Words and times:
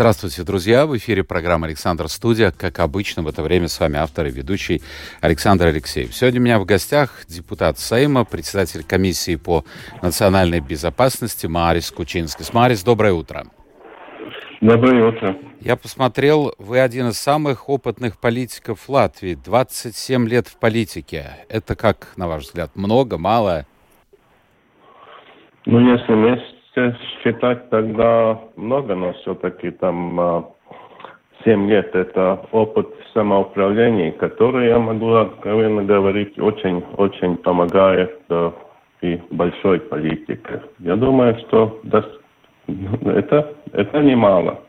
Здравствуйте, 0.00 0.44
друзья! 0.44 0.86
В 0.86 0.96
эфире 0.96 1.22
программа 1.22 1.66
«Александр 1.66 2.08
Студия». 2.08 2.52
Как 2.52 2.78
обычно, 2.78 3.22
в 3.22 3.28
это 3.28 3.42
время 3.42 3.68
с 3.68 3.78
вами 3.78 3.98
автор 3.98 4.24
и 4.28 4.30
ведущий 4.30 4.80
Александр 5.20 5.66
Алексеев. 5.66 6.14
Сегодня 6.14 6.40
у 6.40 6.42
меня 6.42 6.58
в 6.58 6.64
гостях 6.64 7.26
депутат 7.28 7.78
Сейма, 7.78 8.24
председатель 8.24 8.82
комиссии 8.82 9.36
по 9.36 9.62
национальной 10.00 10.60
безопасности 10.60 11.46
Марис 11.46 11.90
Кучинский. 11.90 12.46
Марис, 12.54 12.82
доброе 12.82 13.12
утро! 13.12 13.44
Доброе 14.62 15.06
утро. 15.06 15.36
Я 15.60 15.76
посмотрел, 15.76 16.54
вы 16.56 16.80
один 16.80 17.08
из 17.08 17.18
самых 17.18 17.68
опытных 17.68 18.16
политиков 18.16 18.88
Латвии. 18.88 19.34
27 19.34 20.26
лет 20.26 20.48
в 20.48 20.56
политике. 20.56 21.32
Это 21.50 21.76
как, 21.76 22.14
на 22.16 22.26
ваш 22.26 22.44
взгляд, 22.44 22.70
много, 22.74 23.18
мало? 23.18 23.66
Ну, 25.66 25.78
если 25.78 26.14
вместе 26.14 26.59
считать 26.74 27.68
тогда 27.70 28.40
много, 28.56 28.94
но 28.94 29.12
все-таки 29.14 29.70
там 29.70 30.54
7 31.44 31.64
а, 31.64 31.68
лет 31.68 31.94
это 31.94 32.46
опыт 32.52 32.88
самоуправления, 33.12 34.12
который, 34.12 34.68
я 34.68 34.78
могу 34.78 35.14
откровенно 35.14 35.82
говорить, 35.82 36.38
очень-очень 36.38 37.36
помогает 37.38 38.20
э, 38.28 38.52
и 39.02 39.20
большой 39.30 39.80
политике. 39.80 40.62
Я 40.78 40.96
думаю, 40.96 41.36
что 41.40 41.80
это, 43.04 43.54
это 43.72 43.98
немало. 44.00 44.60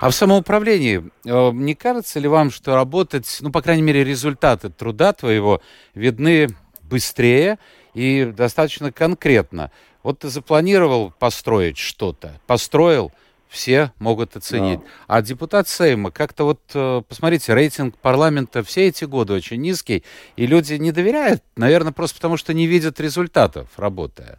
А 0.00 0.08
в 0.08 0.14
самоуправлении, 0.14 1.02
э, 1.26 1.50
не 1.52 1.74
кажется 1.74 2.18
ли 2.18 2.28
вам, 2.28 2.50
что 2.50 2.74
работать, 2.74 3.38
ну, 3.42 3.50
по 3.50 3.60
крайней 3.60 3.82
мере, 3.82 4.04
результаты 4.04 4.70
труда 4.70 5.12
твоего 5.12 5.60
видны 5.94 6.48
быстрее 6.82 7.58
и 7.94 8.24
достаточно 8.24 8.90
конкретно? 8.90 9.70
Вот 10.06 10.20
ты 10.20 10.28
запланировал 10.28 11.12
построить 11.18 11.78
что-то, 11.78 12.34
построил, 12.46 13.10
все 13.48 13.90
могут 13.98 14.36
оценить. 14.36 14.78
Да. 14.78 15.16
А 15.16 15.20
депутат 15.20 15.66
Сейма, 15.66 16.12
как-то 16.12 16.44
вот, 16.44 16.60
э, 16.76 17.02
посмотрите, 17.08 17.52
рейтинг 17.54 17.96
парламента 17.98 18.62
все 18.62 18.86
эти 18.86 19.04
годы 19.04 19.32
очень 19.32 19.60
низкий, 19.60 20.04
и 20.36 20.46
люди 20.46 20.74
не 20.74 20.92
доверяют, 20.92 21.40
наверное, 21.56 21.90
просто 21.90 22.18
потому, 22.18 22.36
что 22.36 22.54
не 22.54 22.68
видят 22.68 23.00
результатов, 23.00 23.66
работая. 23.76 24.38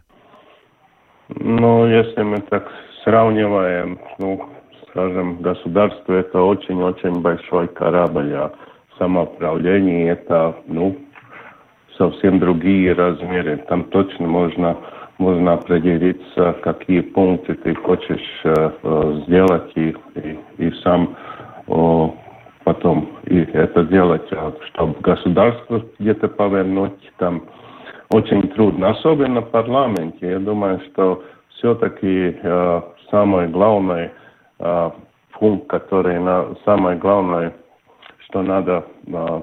Ну, 1.28 1.86
если 1.86 2.22
мы 2.22 2.40
так 2.48 2.66
сравниваем, 3.04 4.00
ну, 4.18 4.48
скажем, 4.88 5.42
государство 5.42 6.14
это 6.14 6.40
очень-очень 6.40 7.20
большой 7.20 7.68
корабль, 7.68 8.32
а 8.32 8.54
самоуправление 8.96 10.12
это, 10.12 10.56
ну, 10.66 10.98
совсем 11.98 12.38
другие 12.38 12.94
размеры. 12.94 13.58
Там 13.68 13.84
точно 13.84 14.26
можно 14.28 14.78
можно 15.18 15.54
определиться, 15.54 16.54
какие 16.62 17.00
пункты 17.00 17.54
ты 17.54 17.74
хочешь 17.74 18.40
э, 18.44 18.70
э, 18.82 19.22
сделать 19.26 19.72
и, 19.74 19.94
и, 20.14 20.38
и 20.58 20.70
сам 20.82 21.16
э, 21.66 22.08
потом 22.64 23.08
и 23.24 23.40
это 23.52 23.84
делать, 23.84 24.26
а 24.32 24.52
чтобы 24.68 24.94
государство 25.00 25.82
где-то 25.98 26.28
повернуть, 26.28 27.12
там 27.18 27.42
очень 28.10 28.42
трудно, 28.48 28.90
особенно 28.90 29.40
в 29.40 29.50
парламенте. 29.50 30.30
Я 30.30 30.38
думаю, 30.38 30.80
что 30.90 31.22
все-таки 31.54 32.36
э, 32.42 32.82
самое 33.10 33.48
главное 33.48 34.12
э, 34.58 34.90
пункт, 35.32 35.66
который 35.68 36.18
на 36.20 36.54
самое 36.64 36.96
главное, 36.96 37.54
что 38.26 38.42
надо 38.42 38.84
э, 39.06 39.40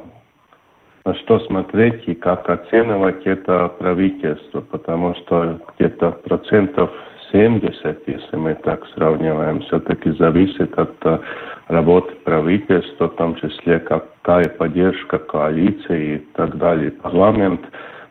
на 1.06 1.14
что 1.16 1.40
смотреть 1.42 2.08
и 2.08 2.16
как 2.16 2.50
оценивать 2.50 3.26
это 3.26 3.68
правительство, 3.78 4.62
потому 4.62 5.14
что 5.16 5.60
где-то 5.78 6.12
процентов 6.24 6.90
70, 7.32 8.08
если 8.08 8.36
мы 8.36 8.56
так 8.56 8.86
сравниваем, 8.96 9.62
все-таки 9.62 10.12
зависит 10.12 10.78
от 10.80 10.96
э, 11.06 11.20
работы 11.68 12.16
правительства, 12.24 13.08
в 13.08 13.16
том 13.16 13.36
числе 13.36 13.80
какая 13.80 14.50
поддержка 14.50 15.20
коалиции 15.20 16.16
и 16.16 16.18
так 16.34 16.58
далее. 16.58 16.92
Парламент, 16.92 17.62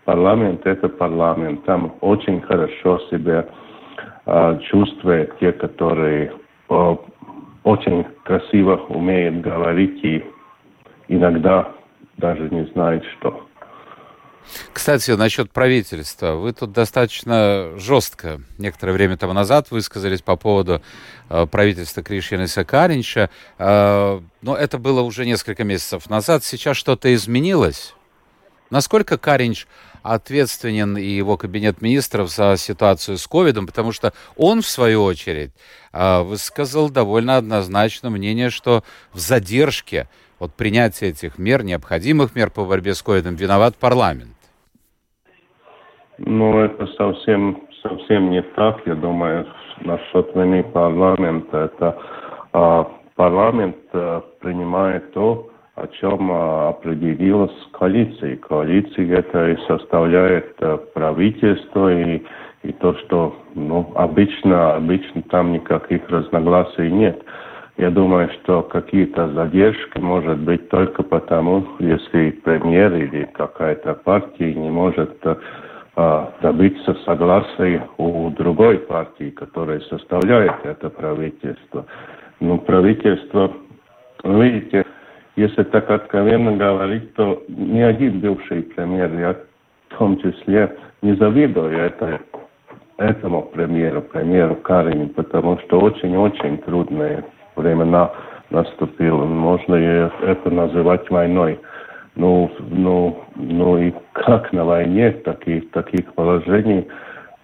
парламент 0.04 0.64
это 0.64 0.88
парламент, 0.88 1.64
там 1.64 1.94
очень 2.00 2.42
хорошо 2.42 3.00
себя 3.10 3.46
э, 4.26 4.58
чувствует 4.70 5.36
те, 5.40 5.52
которые 5.52 6.32
э, 6.68 6.96
очень 7.64 8.04
красиво 8.24 8.76
умеют 8.88 9.40
говорить 9.40 10.04
и 10.04 10.24
иногда 11.08 11.68
даже 12.16 12.48
не 12.50 12.66
знает, 12.72 13.02
что. 13.18 13.46
Кстати, 14.72 15.10
насчет 15.12 15.50
правительства. 15.50 16.32
Вы 16.32 16.52
тут 16.52 16.72
достаточно 16.72 17.72
жестко 17.76 18.40
некоторое 18.58 18.92
время 18.92 19.16
тому 19.16 19.32
назад 19.32 19.70
высказались 19.70 20.20
по 20.22 20.36
поводу 20.36 20.82
э, 21.30 21.46
правительства 21.46 22.02
Кришьяниса 22.02 22.64
Каринча. 22.64 23.30
Э, 23.58 24.20
но 24.42 24.56
это 24.56 24.78
было 24.78 25.00
уже 25.00 25.24
несколько 25.24 25.64
месяцев 25.64 26.10
назад. 26.10 26.44
Сейчас 26.44 26.76
что-то 26.76 27.12
изменилось? 27.14 27.94
Насколько 28.70 29.16
Каринч 29.16 29.66
ответственен 30.02 30.98
и 30.98 31.06
его 31.06 31.38
кабинет 31.38 31.80
министров 31.80 32.30
за 32.30 32.56
ситуацию 32.58 33.16
с 33.16 33.26
ковидом, 33.26 33.66
потому 33.66 33.90
что 33.90 34.12
он, 34.36 34.60
в 34.60 34.66
свою 34.66 35.02
очередь, 35.02 35.52
э, 35.92 36.20
высказал 36.20 36.90
довольно 36.90 37.38
однозначно 37.38 38.10
мнение, 38.10 38.50
что 38.50 38.84
в 39.12 39.18
задержке 39.18 40.08
от 40.44 40.54
принятия 40.54 41.08
этих 41.08 41.38
мер, 41.38 41.64
необходимых 41.64 42.36
мер 42.36 42.50
по 42.50 42.64
борьбе 42.64 42.94
с 42.94 43.02
ковидом, 43.02 43.34
виноват 43.34 43.74
парламент? 43.76 44.34
Ну, 46.18 46.58
это 46.60 46.86
совсем, 46.98 47.62
совсем 47.82 48.30
не 48.30 48.42
так. 48.42 48.86
Я 48.86 48.94
думаю, 48.94 49.46
насчет 49.80 50.34
вины 50.34 50.62
парламента. 50.62 51.70
Это 51.72 51.98
а, 52.52 52.84
парламент 53.16 53.76
а, 53.92 54.20
принимает 54.40 55.12
то, 55.12 55.50
о 55.74 55.86
чем 55.88 56.30
а, 56.30 56.68
определилась 56.68 57.56
коалиция. 57.72 58.36
Коалиция 58.36 59.18
это 59.18 59.50
и 59.50 59.56
составляет 59.66 60.54
а, 60.60 60.76
правительство 60.76 61.92
и, 61.92 62.22
и 62.62 62.72
то, 62.72 62.94
что 62.98 63.36
ну, 63.54 63.92
обычно, 63.96 64.76
обычно 64.76 65.22
там 65.22 65.52
никаких 65.52 66.08
разногласий 66.08 66.90
нет. 66.90 67.20
Я 67.76 67.90
думаю, 67.90 68.30
что 68.30 68.62
какие-то 68.62 69.28
задержки 69.32 69.98
может 69.98 70.38
быть 70.38 70.68
только 70.68 71.02
потому, 71.02 71.66
если 71.80 72.30
премьер 72.30 72.94
или 72.94 73.24
какая-то 73.34 73.94
партия 73.94 74.54
не 74.54 74.70
может 74.70 75.18
э, 75.24 76.26
добиться 76.40 76.94
согласия 77.04 77.88
у 77.98 78.30
другой 78.30 78.78
партии, 78.78 79.30
которая 79.30 79.80
составляет 79.80 80.54
это 80.62 80.88
правительство. 80.88 81.84
Ну, 82.38 82.58
правительство, 82.58 83.52
видите, 84.22 84.84
если 85.34 85.64
так 85.64 85.90
откровенно 85.90 86.56
говорить, 86.56 87.12
то 87.14 87.42
ни 87.48 87.80
один 87.80 88.20
бывший 88.20 88.62
премьер, 88.62 89.12
я 89.18 89.34
в 89.88 89.98
том 89.98 90.16
числе 90.20 90.76
не 91.02 91.14
завидую 91.16 91.76
это, 91.76 92.20
этому 92.98 93.42
премьеру, 93.42 94.00
премьеру 94.02 94.54
Карине, 94.54 95.08
потому 95.08 95.58
что 95.58 95.80
очень-очень 95.80 96.58
трудные 96.58 97.24
времена 97.56 98.10
наступило. 98.50 99.24
Можно 99.24 99.74
это 99.74 100.50
называть 100.50 101.08
войной. 101.10 101.60
Ну, 102.14 102.50
ну, 102.70 103.24
ну 103.34 103.78
и 103.78 103.92
как 104.12 104.52
на 104.52 104.64
войне, 104.64 105.10
таких, 105.10 105.70
таких 105.72 106.14
положений 106.14 106.86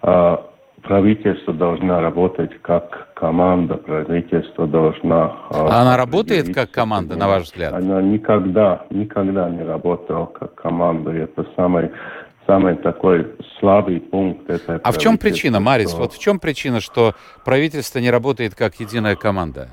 а, 0.01 0.45
правительство 0.81 1.53
должна 1.53 1.99
работать 1.99 2.51
как 2.61 3.13
команда, 3.15 3.75
правительство 3.75 4.67
должна... 4.67 5.35
А 5.49 5.81
она 5.81 5.97
работает 5.97 6.53
как 6.53 6.71
команда, 6.71 7.17
на 7.17 7.27
ваш 7.27 7.43
взгляд? 7.43 7.73
Она 7.73 8.01
никогда, 8.01 8.85
никогда 8.89 9.49
не 9.49 9.63
работала 9.63 10.25
как 10.27 10.55
команда. 10.55 11.11
Это 11.11 11.45
самый 11.55 11.91
самый 12.47 12.75
такой 12.77 13.27
слабый 13.59 13.99
пункт. 13.99 14.49
Это 14.49 14.79
а 14.83 14.91
в 14.91 14.97
чем 14.97 15.17
причина, 15.17 15.59
Марис? 15.59 15.93
Вот 15.93 16.13
в 16.13 16.19
чем 16.19 16.39
причина, 16.39 16.79
что 16.79 17.13
правительство 17.45 17.99
не 17.99 18.09
работает 18.09 18.55
как 18.55 18.75
единая 18.75 19.15
команда? 19.15 19.69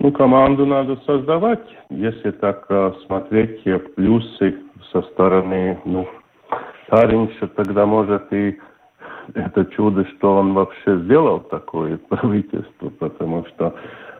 Ну, 0.00 0.12
команду 0.12 0.64
надо 0.64 0.96
создавать, 1.06 1.76
если 1.90 2.30
так 2.30 2.66
э, 2.68 2.92
смотреть 3.06 3.66
э, 3.66 3.80
плюсы 3.80 4.54
со 4.92 5.02
стороны, 5.02 5.76
ну, 5.84 6.06
Таринша, 6.88 7.48
тогда 7.48 7.84
может 7.84 8.32
и 8.32 8.56
это 9.34 9.64
чудо, 9.66 10.06
что 10.16 10.36
он 10.36 10.54
вообще 10.54 10.98
сделал 11.00 11.40
такое 11.40 11.98
правительство, 12.08 12.90
потому 12.90 13.44
что 13.46 13.74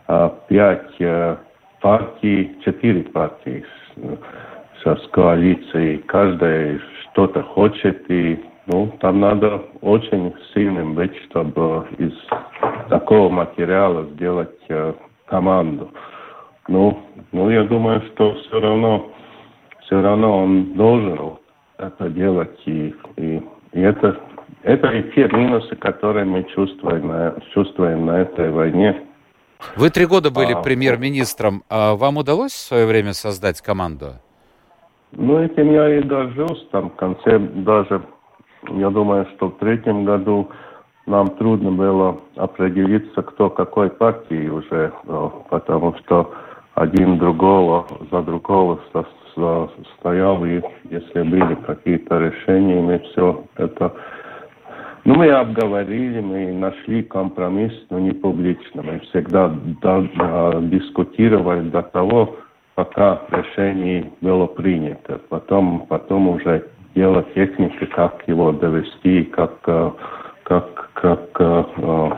э, 0.09 0.31
пять 0.49 1.01
э, 1.01 1.37
партий, 1.81 2.57
четыре 2.65 3.05
партии 3.05 3.65
сейчас 4.81 4.99
коалиции, 5.13 5.99
каждый 6.09 6.81
что-то 7.03 7.45
хочет, 7.45 8.11
и 8.11 8.45
ну, 8.67 8.93
там 9.01 9.21
надо 9.21 9.63
очень 9.81 10.35
сильным 10.53 10.95
быть, 10.95 11.17
чтобы 11.29 11.87
из 11.99 12.13
такого 12.89 13.29
материала 13.29 14.05
сделать 14.15 14.59
команду. 15.29 15.91
Ну, 16.69 16.99
ну, 17.33 17.51
я 17.51 17.65
думаю, 17.65 18.03
что 18.13 18.35
все 18.35 18.61
равно, 18.61 19.11
все 19.83 20.01
равно 20.01 20.45
он 20.45 20.75
должен 20.75 21.39
это 21.79 22.09
делать, 22.11 22.59
и, 22.67 22.95
и, 23.17 23.43
и 23.73 23.81
это, 23.81 24.19
это 24.63 24.89
и 24.89 25.11
те 25.13 25.29
минусы, 25.29 25.75
которые 25.77 26.25
мы 26.25 26.45
чувствуем 26.55 27.09
на, 27.09 27.37
чувствуем 27.55 28.07
на 28.07 28.21
этой 28.21 28.51
войне. 28.51 29.03
Вы 29.77 29.91
три 29.91 30.07
года 30.07 30.31
были 30.31 30.53
а, 30.53 30.61
премьер-министром. 30.61 31.63
А 31.69 31.95
вам 31.95 32.19
удалось 32.19 32.53
в 32.53 32.67
свое 32.67 32.87
время 32.87 33.13
создать 33.13 33.61
команду? 33.61 34.15
Ну, 35.13 35.41
этим 35.41 35.73
я 35.73 35.99
и 35.99 36.03
горжусь. 36.03 36.67
Там 36.71 36.91
в 36.91 36.97
конце 36.97 37.39
даже, 37.39 38.03
я 38.71 38.91
думаю, 38.91 39.27
что 39.35 39.49
в 39.49 39.59
третьем 39.59 40.05
году 40.05 40.49
нам 41.09 41.31
трудно 41.31 41.73
было 41.73 42.21
определиться, 42.37 43.23
кто 43.23 43.51
какой 43.51 43.91
партии 43.91 44.49
уже, 44.49 44.93
э, 45.07 45.31
потому 45.51 45.95
что 45.99 46.31
один 46.75 47.19
другого 47.19 47.87
за 48.13 48.23
другого 48.23 48.79
стоял, 49.99 50.45
и 50.45 50.61
если 50.91 51.23
были 51.23 51.55
какие-то 51.67 52.19
решения, 52.19 52.81
мы 52.81 52.99
все 52.99 53.45
это... 53.57 53.93
Ну, 55.05 55.15
мы 55.15 55.31
обговорили, 55.31 56.21
мы 56.21 56.53
нашли 56.53 57.03
компромисс, 57.03 57.73
но 57.91 57.99
не 57.99 58.13
публично. 58.13 58.83
Мы 58.83 59.01
всегда 59.01 59.49
дискутировали 60.61 61.69
до 61.71 61.83
того, 61.83 62.37
пока 62.75 63.23
решение 63.31 64.13
было 64.21 64.47
принято. 64.47 65.21
Потом, 65.29 65.87
потом 65.89 66.29
уже 66.29 66.65
дело 66.95 67.25
техники, 67.35 67.87
как 67.87 68.23
его 68.27 68.53
довести, 68.53 69.25
как, 69.25 69.53
э, 69.67 69.91
как, 70.49 70.91
как 70.95 71.21
э, 71.37 72.11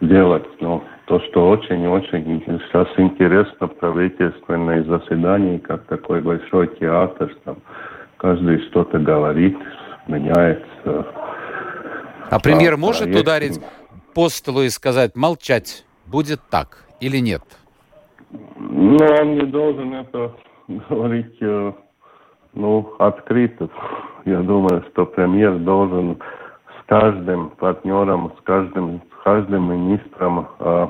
делать. 0.00 0.46
Но 0.60 0.82
то, 1.06 1.20
что 1.20 1.48
очень-очень 1.48 2.42
сейчас 2.44 2.88
интересно 2.96 3.68
правительственные 3.68 4.84
заседания, 4.84 5.60
как 5.60 5.84
такой 5.84 6.20
большой 6.20 6.68
театр, 6.78 7.34
там 7.44 7.58
каждый 8.16 8.60
что-то 8.68 8.98
говорит, 8.98 9.56
меняется. 10.08 11.06
А 12.30 12.40
премьер 12.40 12.74
а, 12.74 12.76
может 12.76 13.04
проект... 13.04 13.20
ударить 13.20 13.60
по 14.14 14.28
столу 14.28 14.62
и 14.62 14.68
сказать 14.68 15.14
молчать, 15.14 15.84
будет 16.06 16.40
так 16.50 16.84
или 17.00 17.18
нет? 17.18 17.42
Ну, 18.58 18.96
он 18.96 19.34
не 19.34 19.46
должен 19.46 19.94
это 19.94 20.32
говорить, 20.66 21.36
э, 21.40 21.72
ну, 22.54 22.94
открыто. 22.98 23.68
Я 24.24 24.40
думаю, 24.40 24.84
что 24.90 25.06
премьер 25.06 25.58
должен 25.58 26.18
каждым 26.92 27.48
партнером, 27.58 28.32
с 28.38 28.42
каждым, 28.42 29.00
с 29.00 29.24
каждым 29.24 29.72
министром 29.72 30.46
э, 30.58 30.88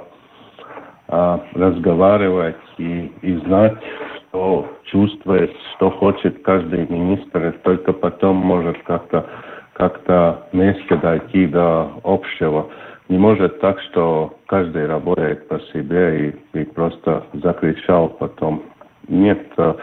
э, 1.06 1.38
разговаривать 1.54 2.56
и, 2.78 3.12
и 3.22 3.37
знать, 3.46 3.78
что 4.16 4.66
чувствует, 4.87 5.52
что 5.76 5.90
хочет 5.90 6.43
каждый 6.43 6.88
министр, 6.88 7.46
и 7.46 7.52
только 7.58 7.93
потом 7.93 8.34
может 8.34 8.82
как-то 8.82 9.26
как-то 9.75 10.49
вместе 10.52 10.96
дойти 10.96 11.46
до 11.46 11.93
общего. 12.02 12.69
Не 13.08 13.19
может 13.19 13.60
так, 13.60 13.81
что 13.82 14.34
каждый 14.46 14.87
работает 14.87 15.46
по 15.46 15.60
себе 15.72 16.34
и, 16.52 16.58
и 16.58 16.64
просто 16.64 17.22
закричал 17.34 18.08
потом. 18.08 18.64
Нет. 19.06 19.46
А, 19.56 19.76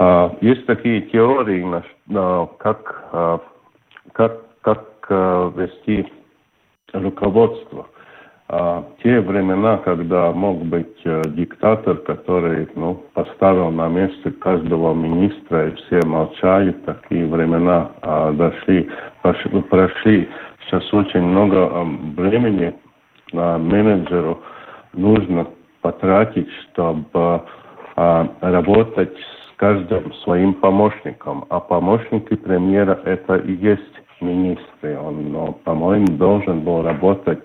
а, 0.00 0.36
есть 0.40 0.66
такие 0.66 1.02
теории, 1.02 1.64
как, 2.58 3.04
а, 3.12 3.40
как, 4.12 4.40
как 4.62 4.78
а, 4.78 4.97
вести 5.14 6.10
руководство. 6.92 7.86
А, 8.50 8.82
те 9.02 9.20
времена, 9.20 9.76
когда 9.78 10.32
мог 10.32 10.64
быть 10.64 11.00
а, 11.04 11.22
диктатор, 11.28 11.96
который 11.96 12.66
ну, 12.74 12.94
поставил 13.12 13.70
на 13.70 13.88
место 13.88 14.30
каждого 14.30 14.94
министра, 14.94 15.68
и 15.68 15.74
все 15.74 16.00
молчали, 16.06 16.72
такие 16.86 17.26
времена 17.26 17.90
а, 18.00 18.32
дошли, 18.32 18.88
прошли, 19.20 19.60
прошли 19.62 20.28
сейчас 20.68 20.92
очень 20.94 21.22
много 21.22 21.86
времени 22.16 22.74
на 23.32 23.58
менеджеру 23.58 24.42
нужно 24.92 25.46
потратить, 25.82 26.48
чтобы 26.72 27.42
а, 27.96 28.28
работать 28.40 29.14
с 29.16 29.56
каждым 29.56 30.12
своим 30.24 30.54
помощником. 30.54 31.44
А 31.50 31.60
помощники 31.60 32.34
премьера 32.34 33.00
это 33.04 33.36
и 33.36 33.52
есть 33.52 33.82
министры. 34.20 34.98
Он, 34.98 35.54
по-моему, 35.64 36.06
должен 36.16 36.60
был 36.60 36.82
работать 36.82 37.44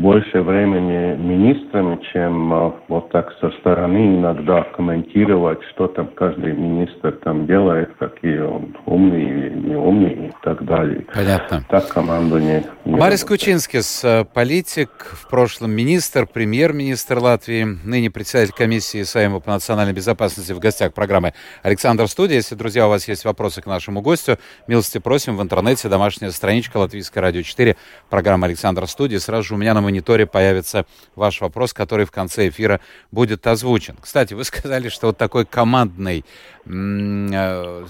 больше 0.00 0.40
времени 0.40 1.14
министрами, 1.14 2.00
чем 2.10 2.52
а, 2.54 2.74
вот 2.88 3.10
так 3.10 3.30
со 3.38 3.50
стороны 3.60 4.16
иногда 4.16 4.62
комментировать, 4.74 5.58
что 5.74 5.88
там 5.88 6.08
каждый 6.16 6.54
министр 6.54 7.12
там 7.22 7.46
делает, 7.46 7.90
какие 7.98 8.38
он 8.38 8.74
умный 8.86 9.22
или 9.22 9.50
не 9.50 9.76
умный 9.76 10.28
и 10.28 10.32
так 10.42 10.64
далее. 10.64 11.04
Понятно. 11.12 11.66
Так 11.68 11.88
команду 11.88 12.38
не... 12.38 12.64
не 12.86 12.96
Марис 12.96 13.24
Кучинскис, 13.24 14.02
э, 14.02 14.24
политик, 14.24 14.90
в 15.12 15.28
прошлом 15.28 15.72
министр, 15.72 16.26
премьер-министр 16.26 17.18
Латвии, 17.18 17.64
ныне 17.84 18.10
председатель 18.10 18.54
комиссии 18.54 19.02
Сайма 19.02 19.40
по 19.40 19.50
национальной 19.50 19.92
безопасности 19.92 20.52
в 20.52 20.60
гостях 20.60 20.94
программы 20.94 21.34
«Александр 21.62 22.08
Студия». 22.08 22.36
Если, 22.36 22.54
друзья, 22.54 22.86
у 22.86 22.90
вас 22.90 23.06
есть 23.06 23.26
вопросы 23.26 23.60
к 23.60 23.66
нашему 23.66 24.00
гостю, 24.00 24.38
милости 24.66 24.96
просим 24.96 25.36
в 25.36 25.42
интернете, 25.42 25.90
домашняя 25.90 26.30
страничка 26.30 26.78
Латвийское 26.78 27.20
радио 27.20 27.42
4, 27.42 27.76
программа 28.08 28.46
«Александр 28.46 28.86
Студия». 28.86 29.18
Сразу 29.18 29.42
же 29.42 29.54
у 29.56 29.58
меня 29.58 29.74
на 29.74 29.89
мониторе 29.90 30.26
появится 30.26 30.86
ваш 31.16 31.40
вопрос, 31.40 31.72
который 31.72 32.06
в 32.06 32.10
конце 32.10 32.48
эфира 32.48 32.80
будет 33.10 33.46
озвучен. 33.46 33.96
Кстати, 34.00 34.34
вы 34.34 34.44
сказали, 34.50 34.88
что 34.88 35.08
вот 35.08 35.18
такой 35.18 35.44
командный, 35.44 36.24
э, 36.64 37.86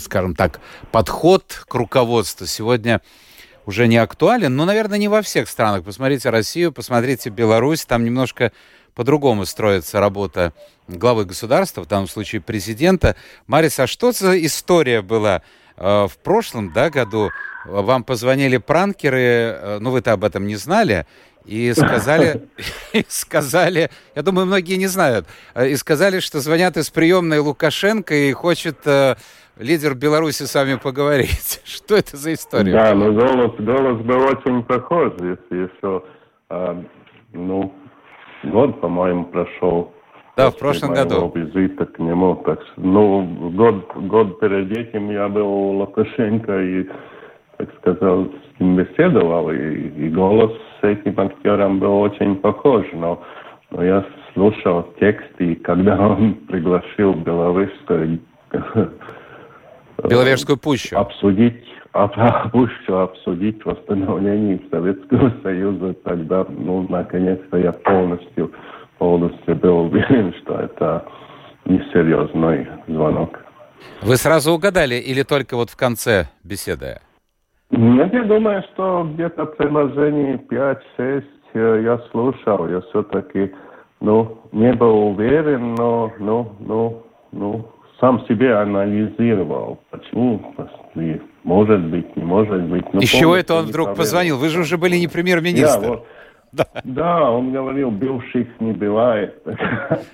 скажем 0.00 0.34
так, 0.34 0.60
подход 0.90 1.64
к 1.68 1.74
руководству 1.74 2.46
сегодня 2.46 3.00
уже 3.66 3.88
не 3.88 3.96
актуален, 3.96 4.54
но, 4.54 4.64
наверное, 4.64 4.98
не 4.98 5.08
во 5.08 5.22
всех 5.22 5.48
странах. 5.48 5.84
Посмотрите 5.84 6.30
Россию, 6.30 6.72
посмотрите 6.72 7.30
Беларусь, 7.30 7.84
там 7.84 8.04
немножко 8.04 8.52
по-другому 8.94 9.44
строится 9.44 10.00
работа 10.00 10.52
главы 10.88 11.24
государства, 11.24 11.82
в 11.82 11.88
данном 11.88 12.08
случае 12.08 12.40
президента. 12.40 13.16
Марис, 13.46 13.78
а 13.78 13.86
что 13.86 14.12
за 14.12 14.42
история 14.44 15.02
была 15.02 15.42
э, 15.76 16.06
в 16.08 16.16
прошлом 16.22 16.72
да, 16.72 16.90
году? 16.90 17.30
Вам 17.68 18.04
позвонили 18.04 18.56
пранкеры, 18.58 19.18
э, 19.18 19.78
ну 19.80 19.90
вы-то 19.90 20.12
об 20.12 20.24
этом 20.24 20.46
не 20.46 20.56
знали, 20.56 21.06
и 21.46 21.72
сказали, 21.72 22.48
и 22.92 23.04
сказали, 23.08 23.90
я 24.14 24.22
думаю, 24.22 24.46
многие 24.46 24.76
не 24.76 24.86
знают, 24.86 25.26
э, 25.54 25.68
и 25.68 25.76
сказали, 25.76 26.20
что 26.20 26.40
звонят 26.40 26.76
из 26.76 26.90
приемной 26.90 27.38
Лукашенко 27.38 28.14
и 28.14 28.32
хочет 28.32 28.78
э, 28.86 29.14
лидер 29.56 29.94
Беларуси 29.94 30.42
с 30.44 30.54
вами 30.54 30.78
поговорить. 30.82 31.60
Что 31.64 31.96
это 31.96 32.16
за 32.16 32.34
история? 32.34 32.72
Да, 32.72 32.94
ну 32.94 33.12
голос, 33.12 33.52
голос 33.58 34.00
был 34.02 34.22
очень 34.24 34.62
похож, 34.64 35.12
если 35.20 35.68
еще, 35.68 36.02
э, 36.50 36.82
ну, 37.32 37.72
год, 38.44 38.80
по-моему, 38.80 39.24
прошел. 39.26 39.92
Да, 40.36 40.50
в 40.50 40.58
прошлом 40.58 40.92
году. 40.92 41.32
визита 41.34 41.86
к 41.86 41.98
нему. 41.98 42.36
Так, 42.44 42.60
ну, 42.76 43.22
год, 43.54 43.90
год 43.94 44.38
перед 44.38 44.70
этим 44.76 45.10
я 45.10 45.28
был 45.28 45.46
у 45.46 45.78
Лукашенко 45.78 46.60
и 46.60 46.86
так 47.56 47.68
сказал, 47.78 48.26
с 48.26 48.60
ним 48.60 48.76
беседовал, 48.76 49.50
и, 49.50 49.56
и 49.56 50.08
голос 50.10 50.52
с 50.80 50.84
этим 50.84 51.18
актером 51.18 51.78
был 51.78 52.00
очень 52.00 52.36
похож, 52.36 52.86
но, 52.92 53.22
но 53.70 53.82
я 53.82 54.04
слушал 54.34 54.86
текст, 55.00 55.30
и 55.38 55.54
когда 55.54 55.98
он 56.08 56.34
пригласил 56.46 57.14
Беловежскую 57.14 58.20
Беловежскую 60.04 60.58
пущу. 60.58 60.96
Обсудить, 60.96 61.64
об, 61.92 62.12
пущу 62.52 62.94
обсудить 62.94 63.64
восстановление 63.64 64.60
Советского 64.70 65.32
Союза, 65.42 65.94
тогда, 66.04 66.44
ну, 66.48 66.86
наконец-то 66.88 67.56
я 67.56 67.72
полностью, 67.72 68.52
полностью 68.98 69.56
был 69.56 69.86
уверен, 69.86 70.34
что 70.42 70.60
это 70.60 71.04
несерьезный 71.64 72.68
звонок. 72.86 73.40
Вы 74.02 74.16
сразу 74.16 74.52
угадали 74.52 74.96
или 74.96 75.22
только 75.22 75.56
вот 75.56 75.70
в 75.70 75.76
конце 75.76 76.28
беседы? 76.44 77.00
Нет, 77.70 78.12
я 78.12 78.24
думаю, 78.24 78.62
что 78.72 79.08
где-то 79.12 79.46
предложений 79.46 80.40
5-6 80.48 81.24
я 81.82 81.98
слушал. 82.10 82.68
Я 82.68 82.80
все-таки, 82.82 83.52
ну, 84.00 84.38
не 84.52 84.72
был 84.72 85.08
уверен, 85.08 85.74
но, 85.74 86.12
ну, 86.18 86.52
ну, 86.60 87.02
ну, 87.32 87.68
сам 88.00 88.24
себе 88.26 88.54
анализировал, 88.54 89.78
почему, 89.90 90.54
может 91.44 91.80
быть, 91.86 92.16
не 92.16 92.22
может 92.22 92.62
быть. 92.64 92.92
Но 92.92 93.00
Из 93.00 93.08
чего 93.08 93.34
это 93.34 93.54
он 93.54 93.66
вдруг 93.66 93.96
позвонил? 93.96 94.38
Вы 94.38 94.48
же 94.48 94.60
уже 94.60 94.76
были 94.76 94.96
не 94.96 95.08
премьер-министр. 95.08 95.80
Да, 95.80 95.88
вот, 95.88 96.06
да. 96.52 96.66
да, 96.84 97.30
он 97.30 97.52
говорил, 97.52 97.90
бывших 97.90 98.48
не 98.60 98.72
бывает. 98.72 99.42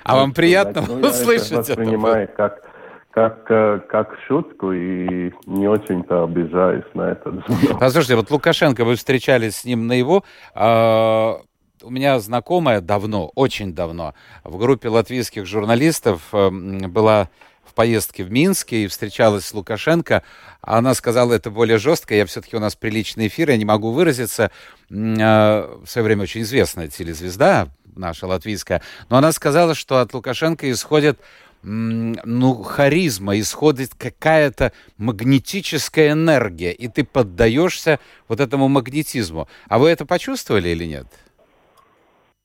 А 0.04 0.16
вам 0.16 0.32
приятно 0.34 0.82
ну, 0.88 1.08
услышать 1.08 1.52
это? 1.52 1.58
воспринимаю 1.58 2.28
как 2.34 2.62
как, 3.12 3.50
э, 3.50 3.80
как 3.88 4.16
шутку 4.26 4.72
и 4.72 5.32
не 5.46 5.68
очень-то 5.68 6.24
обижаюсь 6.24 6.84
на 6.94 7.10
это. 7.10 7.30
Послушайте, 7.78 8.16
вот 8.16 8.30
Лукашенко, 8.30 8.84
вы 8.84 8.96
встречались 8.96 9.56
с 9.56 9.64
ним 9.64 9.86
на 9.86 9.92
его... 9.92 10.24
А, 10.54 11.40
у 11.82 11.90
меня 11.90 12.20
знакомая 12.20 12.80
давно, 12.80 13.30
очень 13.34 13.74
давно, 13.74 14.14
в 14.44 14.56
группе 14.56 14.88
латвийских 14.88 15.46
журналистов 15.46 16.22
э, 16.32 16.48
была 16.50 17.28
в 17.64 17.74
поездке 17.74 18.24
в 18.24 18.30
Минске 18.30 18.84
и 18.84 18.86
встречалась 18.86 19.46
с 19.46 19.54
Лукашенко. 19.54 20.22
Она 20.60 20.94
сказала 20.94 21.32
это 21.32 21.50
более 21.50 21.78
жестко. 21.78 22.14
Я 22.14 22.26
все-таки 22.26 22.56
у 22.56 22.60
нас 22.60 22.76
приличный 22.76 23.28
эфир, 23.28 23.50
я 23.50 23.56
не 23.56 23.64
могу 23.64 23.92
выразиться. 23.92 24.50
А, 24.90 25.80
в 25.84 25.86
свое 25.86 26.04
время 26.04 26.22
очень 26.22 26.42
известная 26.42 26.88
телезвезда 26.88 27.68
наша 27.94 28.26
латвийская. 28.26 28.80
Но 29.10 29.18
она 29.18 29.32
сказала, 29.32 29.74
что 29.74 29.98
от 29.98 30.14
Лукашенко 30.14 30.70
исходит 30.70 31.20
ну, 31.62 32.54
харизма, 32.62 33.38
исходит 33.38 33.90
какая-то 33.94 34.72
магнетическая 34.98 36.12
энергия, 36.12 36.72
и 36.72 36.88
ты 36.88 37.04
поддаешься 37.04 37.98
вот 38.28 38.40
этому 38.40 38.68
магнетизму. 38.68 39.46
А 39.68 39.78
вы 39.78 39.90
это 39.90 40.06
почувствовали 40.06 40.68
или 40.70 40.84
нет? 40.84 41.06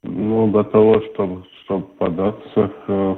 Ну, 0.03 0.47
до 0.51 0.63
того, 0.63 1.01
чтобы, 1.13 1.43
чтобы 1.63 1.87
податься 1.97 2.71
к 2.85 3.17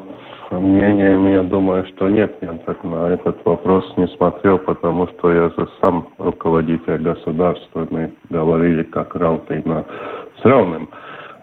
мнениям, 0.51 1.27
я 1.27 1.43
думаю, 1.43 1.85
что 1.87 2.09
нет. 2.09 2.35
Я 2.41 2.53
так 2.65 2.83
на 2.83 3.09
этот 3.09 3.43
вопрос 3.45 3.85
не 3.97 4.07
смотрел, 4.15 4.57
потому 4.57 5.07
что 5.07 5.31
я 5.31 5.49
же 5.49 5.67
сам 5.83 6.09
руководитель 6.17 6.97
государства. 6.97 7.87
Мы 7.91 8.13
говорили 8.29 8.83
как 8.83 9.15
равный 9.15 9.63
с 10.41 10.45
равным. 10.45 10.89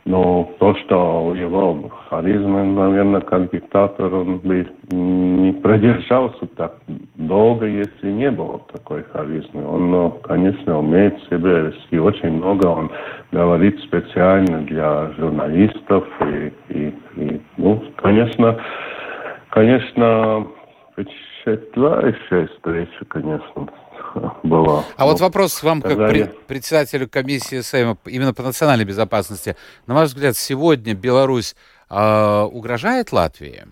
Но 0.07 0.49
то, 0.61 0.73
что 0.77 1.35
его 1.35 1.91
харизма, 2.09 2.63
наверное, 2.63 3.21
как 3.23 3.51
диктатор, 3.51 4.15
он 4.15 4.39
бы 4.39 4.65
не 4.93 5.53
продержался 5.53 6.47
так 6.57 6.77
долго, 7.17 7.67
если 7.67 8.13
не 8.13 8.31
было 8.31 8.61
такой 8.73 9.03
харизмы. 9.03 9.67
Он, 9.67 9.91
ну, 9.91 10.11
конечно, 10.23 10.79
умеет 10.79 11.19
себя 11.25 11.59
вести 11.59 11.99
очень 11.99 12.31
много. 12.31 12.67
Он 12.67 12.89
говорит 13.33 13.81
специально 13.81 14.63
для 14.63 15.11
журналистов. 15.19 16.05
И, 16.21 16.53
и, 16.69 16.95
и 17.17 17.41
ну, 17.57 17.83
конечно, 17.97 18.61
конечно, 19.51 20.47
впечатляющая 20.93 22.47
встреча, 22.47 23.05
конечно 23.09 23.67
была. 24.43 24.85
А 24.97 25.07
вот 25.07 25.21
вопрос 25.21 25.63
вам, 25.63 25.83
как 25.83 25.97
при, 26.09 26.31
председателю 26.47 27.09
комиссии 27.09 27.61
Сейма 27.61 27.97
именно 28.07 28.33
по 28.35 28.43
национальной 28.43 28.85
безопасности. 28.85 29.57
На 29.87 29.95
ваш 29.95 30.09
взгляд, 30.09 30.37
сегодня 30.37 30.95
Беларусь 30.95 31.55
э, 31.91 32.43
угрожает 32.43 33.13
Латвии? 33.13 33.65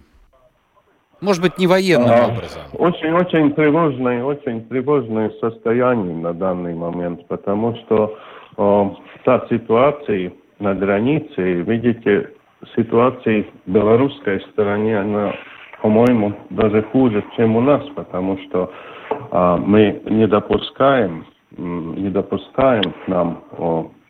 Может 1.20 1.42
быть, 1.42 1.58
не 1.58 1.66
военным 1.66 2.10
а, 2.10 2.26
образом? 2.26 2.62
Очень-очень 2.74 3.54
тревожное, 3.54 4.22
очень 4.24 4.64
тревожное 4.66 5.30
состояние 5.40 6.14
на 6.16 6.34
данный 6.34 6.74
момент, 6.74 7.26
потому 7.28 7.76
что 7.76 8.18
э, 8.56 8.84
та 9.24 9.46
ситуация 9.48 10.32
на 10.58 10.74
границе, 10.74 11.62
видите, 11.62 12.30
ситуация 12.76 13.44
в 13.66 13.70
белорусской 13.70 14.40
стороне, 14.52 14.98
она, 14.98 15.34
по-моему, 15.82 16.34
даже 16.50 16.82
хуже, 16.82 17.24
чем 17.36 17.56
у 17.56 17.60
нас, 17.60 17.82
потому 17.94 18.38
что 18.46 18.64
а, 18.64 18.93
мы 19.32 20.02
не 20.06 20.26
допускаем, 20.26 21.26
не 21.56 22.10
допускаем 22.10 22.82
к 22.82 23.08
нам 23.08 23.42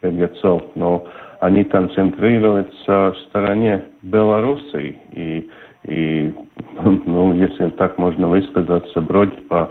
беглецов, 0.02 0.62
но 0.74 1.06
они 1.40 1.64
концентрируются 1.64 3.12
в 3.12 3.16
стороне 3.28 3.84
Белоруссии 4.02 4.98
и, 5.12 5.50
и 5.84 6.34
ну, 7.06 7.34
если 7.34 7.70
так 7.70 7.98
можно 7.98 8.28
высказаться, 8.28 9.00
бродят 9.00 9.48
по 9.48 9.70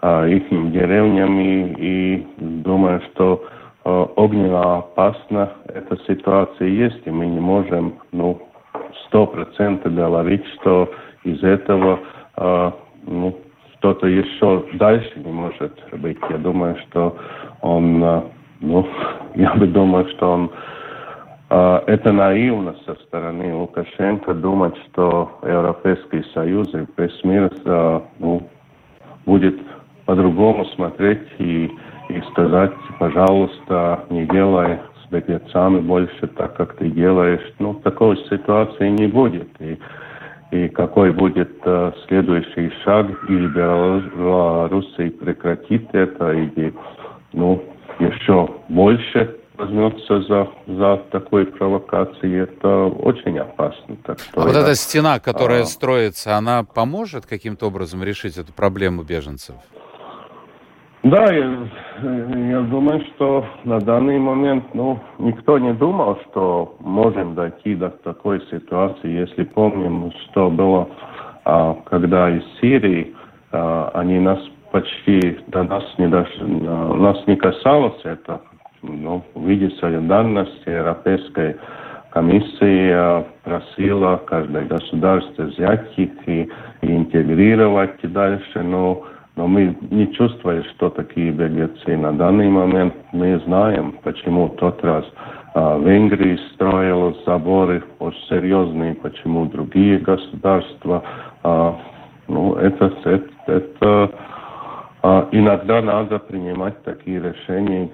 а, 0.00 0.26
их 0.26 0.48
деревням 0.50 1.38
и, 1.40 1.74
и 1.78 2.26
думаю, 2.36 3.00
что 3.12 3.44
а, 3.84 4.02
огненно 4.16 4.78
опасна 4.78 5.52
эта 5.66 5.96
ситуация 6.06 6.68
есть, 6.68 7.06
и 7.06 7.10
мы 7.10 7.26
не 7.26 7.40
можем, 7.40 7.94
ну, 8.12 8.42
сто 9.06 9.26
процентов 9.26 9.94
говорить, 9.94 10.44
что 10.60 10.90
из 11.24 11.42
этого 11.42 12.00
а, 12.36 12.74
ну, 13.06 13.34
что-то 13.84 14.06
еще 14.06 14.64
дальше 14.74 15.12
не 15.16 15.30
может 15.30 15.78
быть. 15.92 16.16
Я 16.30 16.38
думаю, 16.38 16.74
что 16.88 17.14
он, 17.60 18.02
э, 18.02 18.22
ну, 18.60 18.88
я 19.34 19.52
бы 19.54 19.66
думал, 19.66 20.08
что 20.08 20.32
он 20.32 20.50
э, 21.50 21.80
это 21.88 22.10
наивно 22.12 22.74
со 22.86 22.94
стороны 22.94 23.54
Лукашенко 23.54 24.32
думать, 24.32 24.74
что 24.86 25.38
Европейский 25.42 26.24
Союз 26.32 26.72
и 26.72 26.86
весь 26.96 27.24
мир 27.24 27.52
э, 27.62 28.00
ну, 28.20 28.48
будет 29.26 29.56
по-другому 30.06 30.64
смотреть 30.76 31.28
и, 31.38 31.70
и 32.08 32.20
сказать, 32.30 32.72
пожалуйста, 32.98 34.06
не 34.08 34.24
делай 34.24 34.78
с 35.04 35.10
беглецами 35.10 35.80
больше 35.80 36.26
так, 36.28 36.56
как 36.56 36.76
ты 36.76 36.88
делаешь. 36.88 37.52
Ну, 37.58 37.74
такой 37.74 38.16
ситуации 38.30 38.88
не 38.88 39.08
будет. 39.08 39.48
И 39.60 39.78
и 40.50 40.68
какой 40.68 41.12
будет 41.12 41.50
э, 41.64 41.92
следующий 42.06 42.70
шаг, 42.84 43.06
или 43.28 43.48
Белоруссия 43.48 45.10
прекратит 45.10 45.88
это, 45.92 46.32
или 46.32 46.74
ну, 47.32 47.62
еще 47.98 48.48
больше 48.68 49.36
возьмется 49.56 50.20
за, 50.22 50.48
за 50.66 50.96
такой 51.10 51.46
провокацией, 51.46 52.42
это 52.42 52.86
очень 52.86 53.38
опасно. 53.38 53.96
Так 54.04 54.18
что 54.18 54.40
а 54.40 54.40
я, 54.40 54.46
вот 54.46 54.56
эта 54.56 54.74
стена, 54.74 55.20
которая 55.20 55.62
а, 55.62 55.66
строится, 55.66 56.36
она 56.36 56.64
поможет 56.64 57.26
каким-то 57.26 57.66
образом 57.66 58.02
решить 58.02 58.36
эту 58.36 58.52
проблему 58.52 59.02
беженцев? 59.02 59.56
Да, 61.04 61.30
я, 61.30 61.68
я 62.02 62.60
думаю, 62.62 63.04
что 63.14 63.44
на 63.64 63.78
данный 63.78 64.18
момент 64.18 64.64
ну, 64.72 64.98
никто 65.18 65.58
не 65.58 65.74
думал, 65.74 66.18
что 66.30 66.76
можем 66.80 67.34
дойти 67.34 67.74
до 67.74 67.90
такой 67.90 68.40
ситуации. 68.50 69.10
Если 69.10 69.44
помним, 69.44 70.10
что 70.22 70.48
было, 70.48 70.88
а, 71.44 71.76
когда 71.84 72.30
из 72.30 72.42
Сирии 72.58 73.14
а, 73.52 73.90
они 73.92 74.18
нас 74.18 74.38
почти 74.72 75.38
до 75.48 75.64
нас 75.64 75.84
не 75.98 76.08
дошли, 76.08 76.62
а, 76.66 76.94
нас 76.94 77.18
не 77.26 77.36
касалось 77.36 78.00
это. 78.04 78.40
Ну, 78.80 79.22
в 79.34 79.46
виде 79.46 79.68
солидарности 79.76 80.70
Европейской 80.70 81.58
комиссии 82.12 82.90
а, 82.90 83.26
просила 83.42 84.22
каждое 84.24 84.64
государство 84.64 85.42
взять 85.42 85.98
их 85.98 86.12
и, 86.26 86.48
и 86.80 86.96
интегрировать 86.96 88.00
дальше. 88.04 88.62
Но 88.62 89.04
но 89.36 89.48
мы 89.48 89.76
не 89.90 90.12
чувствуем, 90.12 90.64
что 90.74 90.90
такие 90.90 91.32
беглецы. 91.32 91.96
На 91.96 92.12
данный 92.12 92.48
момент 92.48 92.94
мы 93.12 93.38
знаем, 93.40 93.98
почему 94.02 94.48
тот 94.50 94.82
раз 94.84 95.04
а, 95.54 95.78
Венгрия 95.78 96.38
строила 96.54 97.14
заборы 97.26 97.82
очень 97.98 98.22
серьезные, 98.28 98.94
почему 98.94 99.46
другие 99.46 99.98
государства. 99.98 101.02
А, 101.42 101.76
ну, 102.28 102.54
это, 102.54 102.92
это, 103.04 103.28
это 103.46 104.10
а, 105.02 105.28
иногда 105.32 105.82
надо 105.82 106.18
принимать 106.20 106.80
такие 106.84 107.20
решения, 107.20 107.90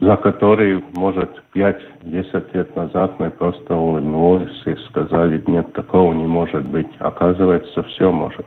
за 0.00 0.16
которые, 0.16 0.82
может, 0.94 1.30
5-10 1.54 2.46
лет 2.54 2.76
назад 2.76 3.18
мы 3.18 3.30
просто 3.30 3.74
улыбнулись 3.74 4.62
и 4.66 4.74
сказали, 4.88 5.42
нет, 5.46 5.72
такого 5.74 6.14
не 6.14 6.26
может 6.26 6.64
быть. 6.66 6.88
Оказывается, 6.98 7.82
все 7.82 8.10
может. 8.10 8.46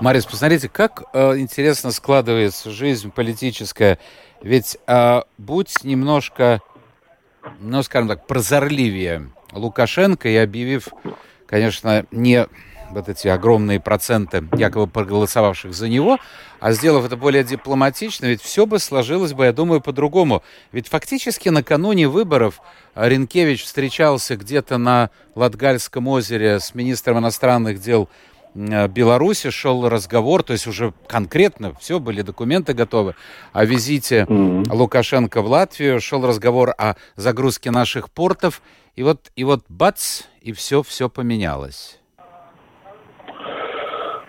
Марис, 0.00 0.26
посмотрите, 0.26 0.68
как 0.68 1.04
э, 1.12 1.38
интересно 1.38 1.90
складывается 1.90 2.70
жизнь 2.70 3.10
политическая. 3.10 3.98
Ведь 4.42 4.76
э, 4.86 5.22
будь 5.38 5.84
немножко, 5.84 6.60
ну, 7.60 7.82
скажем 7.82 8.08
так, 8.08 8.26
прозорливее 8.26 9.30
Лукашенко 9.52 10.28
и 10.28 10.36
объявив, 10.36 10.88
конечно, 11.46 12.06
не 12.10 12.46
вот 12.90 13.08
эти 13.08 13.28
огромные 13.28 13.80
проценты 13.80 14.44
якобы 14.56 14.86
проголосовавших 14.86 15.74
за 15.74 15.88
него, 15.88 16.18
а 16.60 16.72
сделав 16.72 17.04
это 17.04 17.16
более 17.16 17.42
дипломатично, 17.42 18.26
ведь 18.26 18.42
все 18.42 18.66
бы 18.66 18.78
сложилось 18.78 19.32
бы, 19.32 19.46
я 19.46 19.52
думаю, 19.52 19.80
по-другому. 19.80 20.42
Ведь 20.70 20.88
фактически 20.88 21.48
накануне 21.48 22.06
выборов 22.06 22.60
Ренкевич 22.94 23.64
встречался 23.64 24.36
где-то 24.36 24.78
на 24.78 25.10
Латгальском 25.34 26.06
озере 26.08 26.60
с 26.60 26.74
министром 26.74 27.18
иностранных 27.18 27.80
дел 27.80 28.08
Э, 28.08 28.33
Беларуси 28.54 29.50
шел 29.50 29.88
разговор, 29.88 30.42
то 30.42 30.52
есть 30.52 30.66
уже 30.66 30.92
конкретно 31.06 31.74
все, 31.80 31.98
были 31.98 32.22
документы 32.22 32.72
готовы, 32.72 33.14
о 33.52 33.64
визите 33.64 34.26
mm-hmm. 34.28 34.72
Лукашенко 34.72 35.42
в 35.42 35.46
Латвию, 35.46 36.00
шел 36.00 36.26
разговор 36.26 36.70
о 36.78 36.94
загрузке 37.16 37.70
наших 37.70 38.10
портов, 38.10 38.62
и 38.94 39.02
вот, 39.02 39.32
и 39.34 39.44
вот 39.44 39.64
бац, 39.68 40.22
и 40.40 40.52
все, 40.52 40.82
все 40.82 41.08
поменялось. 41.08 42.00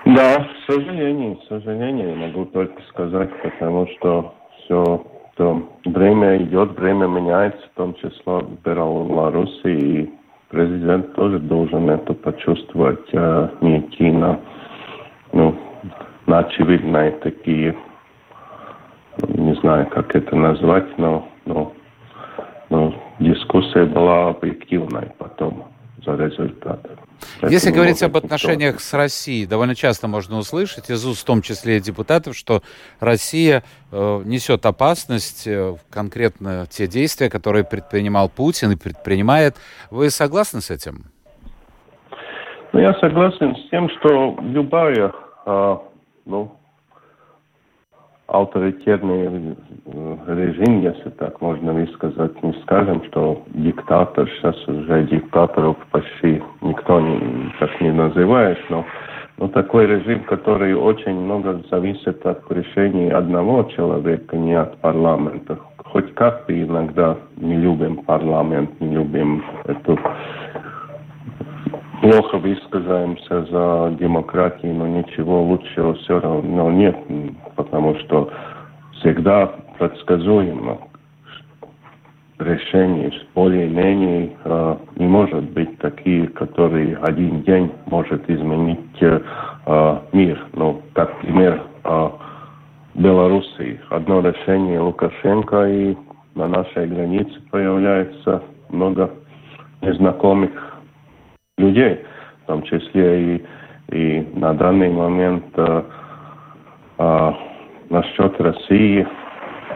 Да, 0.05 0.39
к 0.39 0.71
сожалению, 0.71 1.35
к 1.37 1.47
сожалению, 1.47 2.15
могу 2.15 2.45
только 2.45 2.81
сказать, 2.89 3.29
потому 3.41 3.87
что 3.97 4.33
все 4.63 5.05
то 5.35 5.69
время 5.83 6.37
идет, 6.43 6.77
время 6.79 7.07
меняется, 7.07 7.61
в 7.73 7.77
том 7.77 7.93
числе 7.95 8.11
в 8.25 8.61
Беларуси, 8.63 9.67
и 9.67 10.13
президент 10.49 11.13
тоже 11.15 11.39
должен 11.39 11.89
это 11.89 12.13
почувствовать, 12.13 13.07
а 13.13 13.51
не 13.61 13.79
идти 13.79 14.11
на, 14.11 14.39
ну, 15.33 15.55
очевидные 16.27 17.11
такие, 17.11 17.75
не 19.27 19.53
знаю, 19.55 19.87
как 19.87 20.15
это 20.15 20.35
назвать, 20.35 20.97
но, 20.97 21.27
но, 21.45 21.73
но 22.69 22.93
дискуссия 23.19 23.85
была 23.85 24.29
объективной 24.29 25.11
потом 25.17 25.65
за 26.05 26.15
результатом. 26.15 27.04
Если 27.41 27.71
говорить 27.71 28.01
об 28.03 28.17
отношениях 28.17 28.79
с 28.79 28.93
Россией, 28.93 29.45
довольно 29.45 29.75
часто 29.75 30.07
можно 30.07 30.37
услышать 30.37 30.89
из 30.89 31.05
уст, 31.05 31.21
в 31.21 31.25
том 31.25 31.41
числе 31.41 31.77
и 31.77 31.79
депутатов, 31.79 32.35
что 32.35 32.61
Россия 32.99 33.63
э, 33.91 34.21
несет 34.25 34.65
опасность, 34.65 35.47
э, 35.47 35.75
конкретно 35.89 36.65
те 36.69 36.87
действия, 36.87 37.29
которые 37.29 37.63
предпринимал 37.63 38.29
Путин 38.29 38.71
и 38.71 38.75
предпринимает. 38.75 39.55
Вы 39.91 40.09
согласны 40.09 40.61
с 40.61 40.69
этим? 40.71 41.05
Ну, 42.73 42.79
я 42.79 42.93
согласен 42.95 43.55
с 43.55 43.69
тем, 43.69 43.89
что 43.89 44.37
любая 44.41 45.13
э, 45.45 45.77
ну, 46.25 46.57
авторитетный 48.27 49.55
э, 49.85 50.17
режим, 50.27 50.81
если 50.81 51.09
так 51.11 51.39
можно 51.41 51.73
высказать, 51.73 52.41
не 52.43 52.53
скажем, 52.63 53.03
что 53.05 53.43
диктатор, 53.53 54.27
сейчас 54.29 54.55
уже 54.67 55.03
диктаторов 55.03 55.77
почти 55.91 56.41
никто 56.61 56.99
не, 56.99 57.51
так 57.59 57.79
не 57.81 57.91
называет, 57.91 58.57
но, 58.69 58.85
но 59.37 59.47
такой 59.49 59.85
режим, 59.85 60.23
который 60.23 60.73
очень 60.73 61.19
много 61.19 61.61
зависит 61.69 62.25
от 62.25 62.51
решений 62.51 63.09
одного 63.09 63.63
человека, 63.75 64.35
не 64.35 64.53
от 64.53 64.77
парламента. 64.77 65.59
Хоть 65.77 66.13
как-то 66.15 66.51
иногда 66.59 67.17
не 67.37 67.57
любим 67.57 67.97
парламент, 67.97 68.71
не 68.81 68.95
любим 68.95 69.43
эту 69.65 69.99
плохо 72.01 72.37
высказаемся 72.37 73.45
за 73.45 73.95
демократию, 73.99 74.73
но 74.73 74.87
ничего 74.87 75.43
лучшего 75.43 75.93
все 75.95 76.19
равно 76.19 76.71
нет, 76.71 76.97
потому 77.55 77.95
что 77.99 78.29
всегда 78.93 79.47
предсказуемо 79.77 80.79
решений 82.39 83.13
более-менее 83.33 84.31
э, 84.43 84.75
не 84.97 85.07
может 85.07 85.43
быть 85.51 85.77
такие, 85.79 86.27
которые 86.27 86.97
один 86.97 87.43
день 87.43 87.71
может 87.85 88.29
изменить 88.29 88.79
э, 89.01 89.99
мир. 90.11 90.45
Ну, 90.53 90.81
как 90.93 91.17
пример 91.21 91.63
э, 91.83 92.09
Белоруссии. 92.95 93.79
Одно 93.89 94.21
решение 94.21 94.79
Лукашенко 94.79 95.67
и 95.67 95.97
на 96.35 96.47
нашей 96.47 96.87
границе 96.87 97.41
появляется 97.51 98.43
много 98.69 99.09
незнакомых 99.81 100.74
людей, 101.57 102.03
в 102.43 102.47
том 102.47 102.63
числе 102.63 103.35
и, 103.35 103.45
и 103.91 104.27
на 104.35 104.53
данный 104.53 104.89
момент 104.89 105.45
э, 105.55 105.83
э, 106.97 107.31
насчет 107.89 108.41
России, 108.41 109.07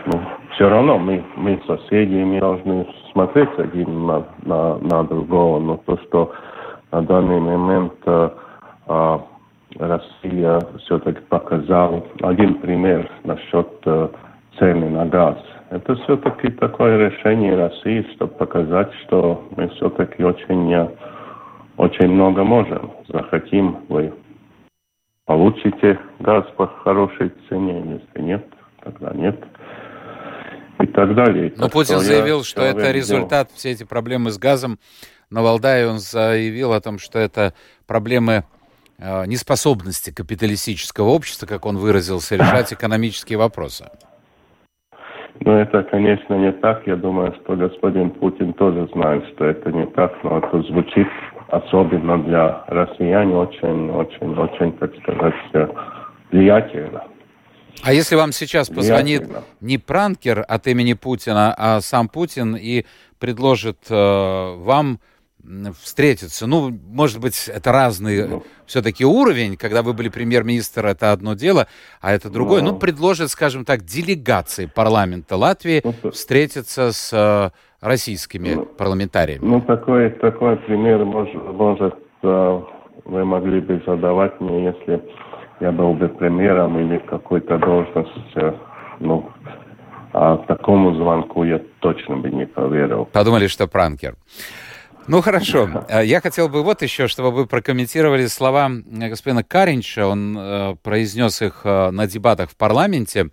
ну, 0.06 0.20
все 0.52 0.68
равно 0.68 0.98
мы, 0.98 1.24
мы 1.38 1.62
соседи, 1.66 2.16
мы 2.16 2.42
должны 2.42 2.86
смотреть 3.14 3.58
один 3.58 4.08
на, 4.08 4.26
на, 4.44 4.78
на 4.80 5.04
другого, 5.06 5.60
но 5.60 5.78
то, 5.78 5.98
что 6.08 6.34
на 6.92 7.02
данный 7.02 7.40
момент 7.40 7.94
э, 8.06 8.30
э, 8.88 9.20
Россия 9.80 10.60
все-таки 10.80 11.22
показала 11.30 12.04
один 12.24 12.56
пример 12.56 13.10
насчет 13.24 13.70
э, 13.86 14.10
цены 14.58 14.90
на 14.90 15.06
газ. 15.06 15.38
Это 15.70 15.96
все-таки 15.96 16.50
такое 16.50 17.10
решение 17.10 17.56
России, 17.56 18.06
чтобы 18.16 18.34
показать, 18.34 18.92
что 19.06 19.48
мы 19.56 19.70
все-таки 19.70 20.26
очень 20.26 20.66
очень 21.80 22.10
много 22.10 22.44
можем. 22.44 22.92
Захотим, 23.08 23.86
вы 23.88 24.14
получите 25.26 25.98
газ 26.20 26.46
по 26.58 26.68
хорошей 26.68 27.32
цене. 27.48 28.02
Если 28.02 28.22
нет, 28.22 28.46
тогда 28.84 29.12
нет. 29.13 29.42
И 30.82 30.88
так 30.88 31.15
далее. 31.15 31.54
Но 31.58 31.70
Путин 31.70 32.00
заявил, 32.00 32.44
что 32.44 32.62
это 32.62 32.92
результат, 32.92 33.48
сделал. 33.48 33.58
все 33.58 33.72
эти 33.72 33.84
проблемы 33.86 34.30
с 34.32 34.38
газом. 34.38 34.78
На 35.30 35.42
Валдае 35.42 35.88
он 35.88 36.00
заявил 36.00 36.74
о 36.74 36.82
том, 36.82 37.00
что 37.00 37.18
это 37.18 37.54
проблемы 37.88 38.44
э, 38.98 39.26
неспособности 39.28 40.13
капиталистического 40.13 41.08
общества, 41.10 41.46
как 41.46 41.65
он 41.65 41.78
выразился, 41.78 42.36
решать 42.36 42.74
экономические 42.74 43.38
вопросы. 43.38 43.89
Ну, 45.42 45.54
это, 45.54 45.84
конечно, 45.84 46.34
не 46.34 46.52
так. 46.52 46.86
Я 46.86 46.98
думаю, 46.98 47.34
что 47.42 47.56
господин 47.56 48.10
Путин 48.10 48.52
тоже 48.54 48.89
знает, 48.94 49.26
что 49.34 49.46
это 49.46 49.72
не 49.72 49.86
так, 49.88 50.13
но 50.24 50.39
это 50.39 50.62
звучит 50.63 51.08
особенно 51.52 52.22
для 52.24 52.64
россиян 52.68 53.34
очень, 53.34 53.90
очень, 53.90 54.38
очень, 54.38 54.74
так 54.78 54.92
сказать, 55.02 55.34
влиятельно. 56.32 57.04
А 57.84 57.94
если 57.94 58.16
вам 58.16 58.32
сейчас 58.32 58.70
позвонит 58.70 59.30
не 59.62 59.78
пранкер 59.78 60.44
от 60.48 60.68
имени 60.68 60.94
Путина, 60.94 61.54
а 61.58 61.82
сам 61.82 62.10
Путин 62.10 62.56
и 62.56 62.86
предложит 63.20 63.78
э, 63.90 64.56
вам 64.58 65.00
встретиться. 65.82 66.48
Ну, 66.48 66.70
может 66.70 67.20
быть, 67.20 67.48
это 67.48 67.72
разный 67.72 68.28
ну, 68.28 68.44
все-таки 68.66 69.06
уровень. 69.06 69.58
Когда 69.58 69.82
вы 69.82 69.94
были 69.94 70.10
премьер-министр, 70.10 70.86
это 70.86 71.12
одно 71.12 71.34
дело, 71.34 71.68
а 72.02 72.12
это 72.12 72.30
другое. 72.30 72.62
Ну, 72.62 72.74
ну 72.74 72.80
предложит, 72.80 73.32
скажем 73.32 73.66
так, 73.66 73.84
делегации 73.84 74.66
парламента 74.66 75.38
Латвии 75.38 75.82
ну, 75.84 76.12
встретиться 76.12 76.92
с 76.92 77.12
э, 77.14 77.52
российскими 77.82 78.54
ну, 78.56 78.65
парламентариями. 78.65 79.46
Ну, 79.46 79.62
такой, 79.62 80.10
такой 80.10 80.58
пример 80.58 81.06
может, 81.06 81.36
может 81.54 81.96
э, 82.24 82.62
вы 83.06 83.26
могли 83.26 83.62
бы 83.62 83.82
задавать 83.86 84.39
мне, 84.39 84.65
если 84.65 85.02
я 85.60 85.72
был 85.72 85.94
бы 85.94 86.10
премьером 86.10 86.80
или 86.80 87.00
какой-то 87.00 87.58
должность, 87.58 88.36
э, 88.36 88.54
ну, 89.00 89.32
а 90.13 90.38
такому 90.38 90.96
звонку 90.96 91.44
я 91.44 91.62
точно 91.80 92.18
бы 92.18 92.30
не 92.30 92.46
поверил. 92.46 93.06
Подумали, 93.06 93.48
что 93.48 93.68
пранкер. 93.68 94.15
Ну 95.08 95.22
хорошо. 95.22 95.86
Э, 95.89 96.06
я 96.06 96.22
хотел 96.22 96.50
бы 96.50 96.62
вот 96.63 96.82
еще, 96.82 97.08
чтобы 97.08 97.32
вы 97.32 97.48
прокомментировали 97.48 98.28
слова 98.28 98.70
господина 98.70 99.44
Каринча. 99.44 100.06
Он 100.06 100.38
э, 100.38 100.76
произнес 100.84 101.42
их 101.42 101.62
э, 101.63 101.89
на 101.89 102.06
дебатах 102.08 102.52
в 102.52 102.56
парламенте 102.56 103.30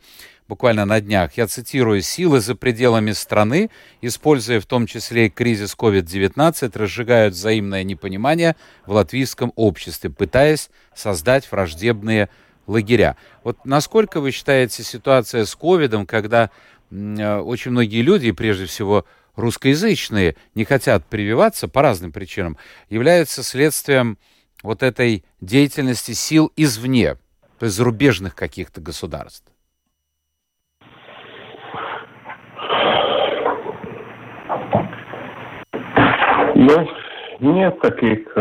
буквально 0.49 0.85
на 0.85 1.01
днях. 1.01 1.37
Я 1.37 1.47
цитирую, 1.47 2.03
«Силы 2.03 2.41
за 2.41 2.55
пределами 2.55 3.13
страны, 3.13 3.71
используя 4.01 4.61
в 4.61 4.67
том 4.67 4.87
числе 4.87 5.27
и 5.27 5.31
кризис 5.31 5.75
COVID-19, 5.77 6.79
разжигают 6.79 7.35
взаимное 7.35 7.83
непонимание 7.83 8.57
в 8.87 8.93
латвийском 8.93 9.53
обществе, 9.57 10.11
пытаясь 10.11 10.71
создать 10.95 11.51
враждебные 11.51 12.29
лагеря». 12.67 13.17
Вот 13.45 13.65
насколько 13.65 14.21
вы 14.21 14.31
считаете 14.31 14.83
ситуация 14.83 15.45
с 15.45 15.55
ковидом, 15.55 16.07
когда 16.07 16.51
очень 16.91 17.73
многие 17.73 18.03
люди, 18.03 18.31
прежде 18.31 18.67
всего 18.67 19.05
русскоязычные 19.35 20.37
не 20.55 20.65
хотят 20.65 21.05
прививаться 21.07 21.69
по 21.69 21.83
разным 21.83 22.13
причинам, 22.13 22.57
является 22.89 23.43
следствием 23.43 24.19
вот 24.63 24.83
этой 24.83 25.25
деятельности 25.41 26.13
сил 26.13 26.53
извне, 26.57 27.17
то 27.59 27.67
есть 27.67 27.77
зарубежных 27.77 28.35
каких-то 28.35 28.81
государств? 28.81 29.45
Ну, 36.59 36.89
нет 37.41 37.79
таких, 37.81 38.33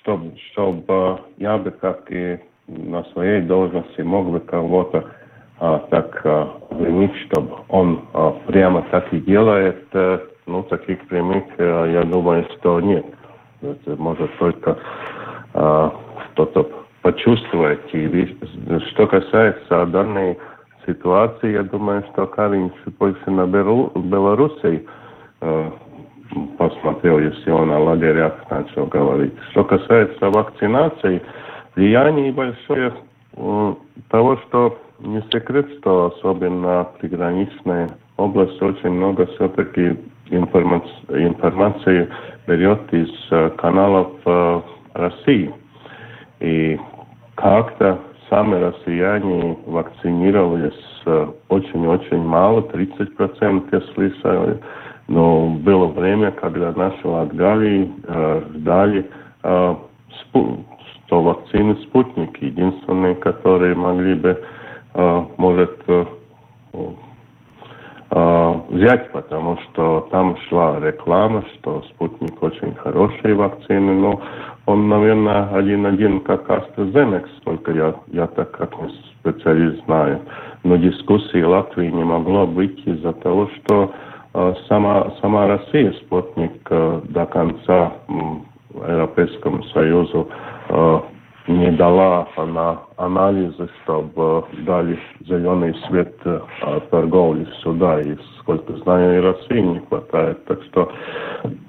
чтобы, 0.00 0.36
чтобы 0.50 1.20
я 1.36 1.56
бы 1.56 1.70
как 1.70 2.10
и 2.10 2.40
на 2.66 3.04
своей 3.12 3.42
должности 3.42 4.00
мог 4.00 4.26
бы 4.28 4.40
кого-то 4.40 5.04
а, 5.60 5.78
так 5.90 6.20
а, 6.24 6.52
винить, 6.70 7.14
чтобы 7.26 7.56
он 7.68 8.04
а, 8.12 8.32
прямо 8.46 8.82
так 8.90 9.12
и 9.12 9.20
делает. 9.20 9.86
Ну, 10.46 10.62
таких 10.64 11.06
прямых, 11.08 11.44
я 11.58 12.02
думаю, 12.04 12.46
что 12.58 12.80
нет. 12.80 13.06
Это 13.60 13.96
может 13.96 14.36
только 14.38 14.78
а, 15.54 15.94
кто-то 16.32 16.68
почувствовать. 17.02 17.92
И 17.92 18.36
что 18.90 19.06
касается 19.06 19.86
данной 19.86 20.38
ситуации, 20.86 21.52
я 21.52 21.62
думаю, 21.62 22.04
что 22.12 22.26
Каринч 22.26 22.72
больше 22.98 23.30
на 23.30 23.46
Белоруссии 23.46 24.86
посмотрел, 26.58 27.18
если 27.18 27.50
он 27.50 27.70
о 27.72 27.78
лагерях 27.78 28.34
начал 28.50 28.86
говорить. 28.86 29.32
Что 29.50 29.64
касается 29.64 30.30
вакцинации, 30.30 31.22
влияние 31.74 32.32
большое 32.32 32.92
того, 34.10 34.36
что 34.48 34.78
не 35.00 35.22
секрет, 35.32 35.68
что 35.78 36.12
особенно 36.16 36.88
приграничная 37.00 37.88
область 38.16 38.60
очень 38.60 38.90
много 38.90 39.26
все-таки 39.26 39.96
информации, 40.30 40.90
информации 41.08 42.08
берет 42.46 42.92
из 42.92 43.10
э, 43.30 43.50
каналов 43.58 44.08
э, 44.24 44.60
России. 44.94 45.54
И 46.40 46.78
как-то 47.36 48.00
сами 48.28 48.56
россияне 48.56 49.56
вакцинировались 49.66 51.02
э, 51.06 51.28
очень-очень 51.48 52.22
мало, 52.22 52.60
30% 52.60 53.68
я 53.72 53.80
слышал. 53.94 54.58
Но 55.08 55.48
было 55.50 55.86
время, 55.86 56.30
когда 56.30 56.72
наши 56.72 57.08
Латгалии 57.08 57.90
э, 58.06 58.42
ждали 58.54 59.10
э, 59.42 59.74
спу 60.20 60.64
что 61.08 61.22
вакцины 61.22 61.74
спутники 61.84 62.44
единственные, 62.44 63.14
которые 63.14 63.74
могли 63.74 64.14
бы, 64.14 64.44
э, 64.94 65.24
может, 65.38 65.80
э, 65.86 66.04
э, 68.10 68.54
взять, 68.68 69.10
потому 69.12 69.56
что 69.58 70.06
там 70.10 70.36
шла 70.48 70.78
реклама, 70.80 71.44
что 71.54 71.82
спутник 71.94 72.42
очень 72.42 72.74
хорошие 72.74 73.34
вакцины, 73.34 73.94
но 73.94 74.20
он, 74.66 74.90
наверное, 74.90 75.48
один-один 75.54 76.20
как 76.20 76.46
AstraZeneca, 76.50 77.28
только 77.42 77.72
я, 77.72 77.94
я 78.08 78.26
так 78.26 78.50
как 78.50 78.74
специалист 79.20 79.82
знаю. 79.86 80.20
Но 80.62 80.76
дискуссии 80.76 81.42
Латвии 81.42 81.86
не 81.86 82.04
могло 82.04 82.46
быть 82.46 82.86
из-за 82.86 83.14
того, 83.14 83.48
что 83.56 83.92
сама, 84.68 85.12
сама 85.20 85.46
Россия 85.46 85.92
спутник 85.92 86.60
э, 86.70 87.00
до 87.08 87.26
конца 87.26 87.92
Европейскому 88.74 89.62
Союзу 89.64 90.28
э, 90.68 91.00
не 91.48 91.70
дала 91.72 92.28
она 92.36 92.82
анализы, 92.96 93.68
чтобы 93.82 94.44
дали 94.66 94.98
зеленый 95.20 95.74
свет 95.88 96.14
э, 96.24 96.40
торговли 96.90 97.46
сюда. 97.62 98.00
И, 98.02 98.16
сколько 98.40 98.74
знаю, 98.78 99.18
и 99.18 99.22
России 99.22 99.60
не 99.60 99.80
хватает. 99.80 100.44
Так 100.44 100.62
что 100.64 100.92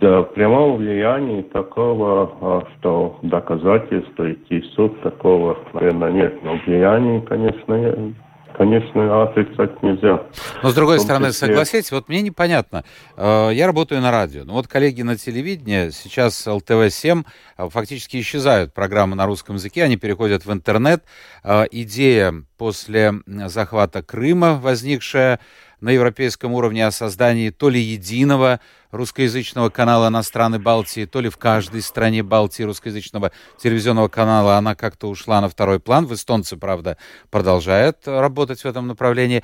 да, 0.02 0.24
прямого 0.24 0.76
влияния 0.76 1.44
такого, 1.44 2.30
э, 2.42 2.62
что 2.78 3.20
доказательства 3.22 4.32
идти 4.32 4.60
в 4.60 4.66
суд, 4.74 5.00
такого, 5.02 5.58
наверное, 5.74 6.12
нет. 6.12 6.44
Но 6.44 6.58
влияние, 6.66 7.22
конечно, 7.22 8.14
конечно, 8.60 9.24
отрицать 9.24 9.82
нельзя. 9.82 10.22
Но 10.62 10.70
с 10.70 10.76
другой 10.76 11.00
стороны, 11.00 11.32
согласитесь, 11.32 11.94
вот 11.94 12.10
мне 12.10 12.22
непонятно. 12.22 12.84
Э, 13.16 13.52
я 13.54 13.66
работаю 13.66 14.02
на 14.02 14.12
радио. 14.12 14.44
Ну 14.44 14.52
вот 14.52 14.68
коллеги 14.68 15.02
на 15.02 15.16
телевидении, 15.16 15.92
сейчас 15.92 16.46
ЛТВ-7 16.46 17.26
э, 17.58 17.70
фактически 17.70 18.20
исчезают 18.20 18.74
программы 18.74 19.16
на 19.16 19.26
русском 19.26 19.56
языке, 19.56 19.86
они 19.86 19.96
переходят 19.96 20.46
в 20.46 20.52
интернет. 20.52 21.06
Э, 21.42 21.68
идея 21.72 22.34
после 22.58 23.14
захвата 23.26 24.04
Крыма, 24.04 24.56
возникшая 24.56 25.40
на 25.82 25.90
европейском 25.90 26.54
уровне 26.54 26.86
о 26.86 26.92
создании 26.92 27.50
то 27.50 27.70
ли 27.70 27.80
единого 27.80 28.60
русскоязычного 28.92 29.70
канала 29.70 30.10
на 30.10 30.24
страны 30.24 30.60
Балтии, 30.60 31.06
то 31.06 31.22
ли 31.22 31.30
в 31.30 31.38
каждой 31.38 31.82
стране 31.82 32.24
Балтии 32.24 32.64
русскоязычного 32.64 33.32
телевизионного 33.58 34.08
канала 34.08 34.58
она 34.58 34.76
как-то 34.76 35.08
ушла 35.08 35.42
на 35.42 35.50
второй 35.50 35.80
план. 35.80 36.08
В 36.08 36.14
эстонцы, 36.14 36.58
правда, 36.58 36.98
продолжают 37.30 38.00
работать 38.06 38.62
в 38.62 38.66
этом 38.66 38.88
направлении. 38.88 39.44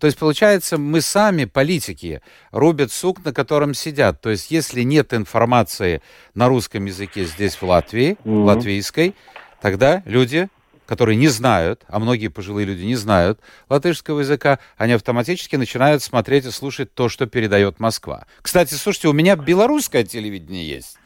То 0.00 0.06
есть, 0.06 0.18
получается, 0.18 0.78
мы 0.78 1.00
сами, 1.00 1.44
политики, 1.44 2.22
рубят 2.52 2.90
сук, 2.90 3.24
на 3.24 3.32
котором 3.32 3.74
сидят. 3.74 4.20
То 4.20 4.30
есть, 4.30 4.50
если 4.50 4.82
нет 4.82 5.12
информации 5.12 6.00
на 6.34 6.48
русском 6.48 6.84
языке 6.86 7.24
здесь, 7.24 7.56
в 7.56 7.62
Латвии, 7.62 8.16
mm-hmm. 8.24 8.44
латвийской, 8.44 9.14
тогда 9.60 10.02
люди 10.06 10.48
которые 10.86 11.16
не 11.16 11.28
знают, 11.28 11.84
а 11.88 11.98
многие 11.98 12.28
пожилые 12.28 12.66
люди 12.66 12.84
не 12.84 12.94
знают 12.94 13.40
латышского 13.68 14.20
языка, 14.20 14.58
они 14.76 14.92
автоматически 14.92 15.56
начинают 15.56 16.02
смотреть 16.02 16.46
и 16.46 16.50
слушать 16.50 16.94
то, 16.94 17.08
что 17.08 17.26
передает 17.26 17.80
Москва. 17.80 18.26
Кстати, 18.40 18.74
слушайте, 18.74 19.08
у 19.08 19.12
меня 19.12 19.36
белорусское 19.36 20.04
телевидение 20.04 20.66
есть. 20.66 20.98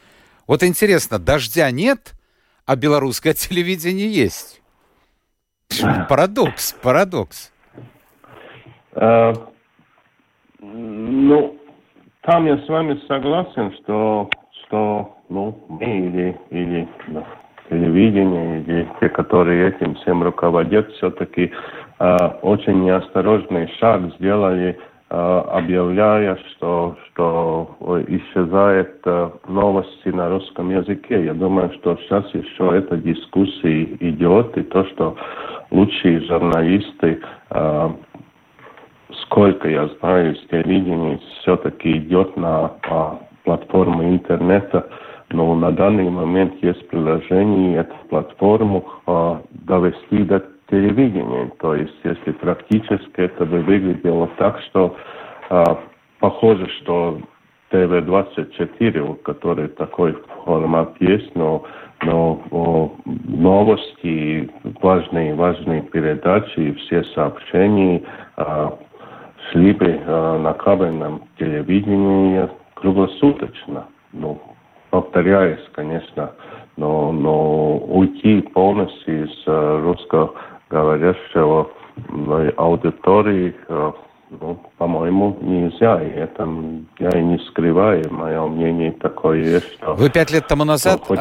Вот 0.47 0.63
интересно, 0.63 1.19
дождя 1.19 1.69
нет, 1.71 2.13
а 2.65 2.75
белорусское 2.75 3.33
телевидение 3.33 4.11
есть. 4.11 4.61
Парадокс, 6.09 6.75
парадокс. 6.81 7.51
А, 8.93 9.33
ну, 10.59 11.57
там 12.21 12.45
я 12.45 12.57
с 12.57 12.67
вами 12.67 13.01
согласен, 13.07 13.73
что, 13.81 14.29
что 14.65 15.17
ну, 15.29 15.65
мы 15.69 15.85
или, 15.85 16.39
или 16.49 16.89
ну, 17.07 17.25
телевидения 17.71 18.59
или 18.59 18.87
те, 18.99 19.09
которые 19.09 19.69
этим 19.69 19.95
всем 19.95 20.21
руководят, 20.21 20.91
все-таки 20.91 21.51
э, 21.99 22.17
очень 22.41 22.83
неосторожный 22.83 23.67
шаг 23.79 24.01
сделали, 24.19 24.77
э, 25.09 25.15
объявляя, 25.15 26.37
что, 26.51 26.97
что 27.07 28.03
исчезает 28.07 28.99
э, 29.05 29.29
новости 29.47 30.09
на 30.09 30.29
русском 30.29 30.69
языке. 30.69 31.25
Я 31.25 31.33
думаю, 31.33 31.71
что 31.79 31.97
сейчас 31.97 32.25
еще 32.35 32.77
эта 32.77 32.97
дискуссия 32.97 33.83
идет, 34.01 34.57
и 34.57 34.63
то, 34.63 34.83
что 34.85 35.15
лучшие 35.71 36.19
журналисты 36.27 37.21
э, 37.49 37.89
сколько 39.23 39.69
я 39.69 39.87
знаю 39.99 40.35
из 40.35 40.47
телевидения, 40.49 41.19
все-таки 41.41 41.97
идет 41.97 42.35
на 42.35 42.71
а, 42.89 43.19
платформы 43.43 44.09
интернета, 44.09 44.89
но 45.31 45.55
на 45.55 45.71
данный 45.71 46.09
момент 46.09 46.53
есть 46.61 46.87
приложение, 46.89 47.79
эту 47.79 47.95
платформу 48.09 48.85
а, 49.05 49.41
довести 49.51 50.23
до 50.23 50.43
телевидения. 50.69 51.51
То 51.59 51.75
есть, 51.75 51.95
если 52.03 52.31
практически 52.31 53.21
это 53.21 53.45
бы 53.45 53.61
выглядело 53.61 54.27
так, 54.37 54.59
что 54.69 54.95
а, 55.49 55.79
похоже, 56.19 56.67
что 56.81 57.19
ТВ-24, 57.71 59.21
который 59.23 59.69
такой 59.69 60.15
формат 60.43 60.93
есть, 60.99 61.33
но, 61.35 61.63
но 62.03 62.41
о, 62.51 62.91
новости, 63.05 64.49
важные, 64.81 65.33
важные 65.35 65.81
передачи 65.83 66.59
и 66.59 66.73
все 66.73 67.03
сообщения 67.15 68.03
а, 68.37 68.77
шли 69.49 69.73
бы 69.73 69.99
а, 70.05 70.37
на 70.39 70.53
кабельном 70.53 71.23
телевидении 71.37 72.49
круглосуточно. 72.75 73.85
Ну, 74.11 74.41
повторяюсь, 74.91 75.61
конечно, 75.73 76.33
но, 76.77 77.11
но 77.11 77.77
уйти 77.77 78.41
полностью 78.41 79.25
из 79.25 79.31
э, 79.47 79.81
русскоговорящего 79.83 81.71
аудитории, 82.57 83.55
э, 83.67 83.91
ну, 84.29 84.59
по-моему, 84.77 85.37
нельзя. 85.41 86.01
И 86.01 86.09
это 86.09 86.47
я 86.99 87.19
и 87.19 87.23
не 87.23 87.39
скрываю. 87.49 88.13
Мое 88.13 88.47
мнение 88.47 88.91
такое 88.93 89.39
есть, 89.39 89.73
что... 89.73 89.95
Вы 89.95 90.09
пять 90.09 90.31
лет 90.31 90.47
тому 90.47 90.63
назад... 90.63 91.01
Ну, 91.01 91.05
хоть... 91.05 91.19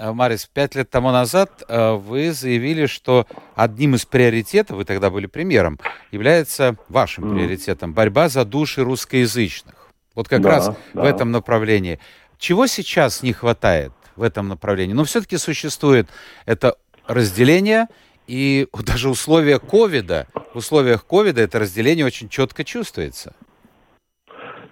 А, 0.00 0.12
Марис, 0.12 0.46
пять 0.46 0.74
лет 0.74 0.90
тому 0.90 1.10
назад 1.10 1.62
а, 1.68 1.96
вы 1.96 2.32
заявили, 2.32 2.86
что 2.86 3.26
одним 3.56 3.94
из 3.94 4.04
приоритетов, 4.04 4.76
вы 4.76 4.84
тогда 4.84 5.10
были 5.10 5.26
премьером, 5.26 5.78
является 6.12 6.76
вашим 6.88 7.24
mm. 7.24 7.34
приоритетом 7.34 7.94
борьба 7.94 8.28
за 8.28 8.44
души 8.44 8.84
русскоязычных. 8.84 9.74
Вот 10.14 10.28
как 10.28 10.40
да, 10.42 10.50
раз 10.50 10.66
да. 10.94 11.02
в 11.02 11.04
этом 11.04 11.30
направлении. 11.30 11.98
Чего 12.38 12.66
сейчас 12.66 13.22
не 13.22 13.32
хватает 13.32 13.92
в 14.16 14.22
этом 14.22 14.48
направлении? 14.48 14.94
Но 14.94 15.04
все-таки 15.04 15.36
существует 15.36 16.08
это 16.46 16.76
разделение, 17.06 17.86
и 18.26 18.66
даже 18.86 19.08
условия 19.08 19.58
ковида, 19.58 20.26
в 20.54 20.58
условиях 20.58 21.06
ковида 21.06 21.42
это 21.42 21.58
разделение 21.58 22.06
очень 22.06 22.28
четко 22.28 22.64
чувствуется. 22.64 23.34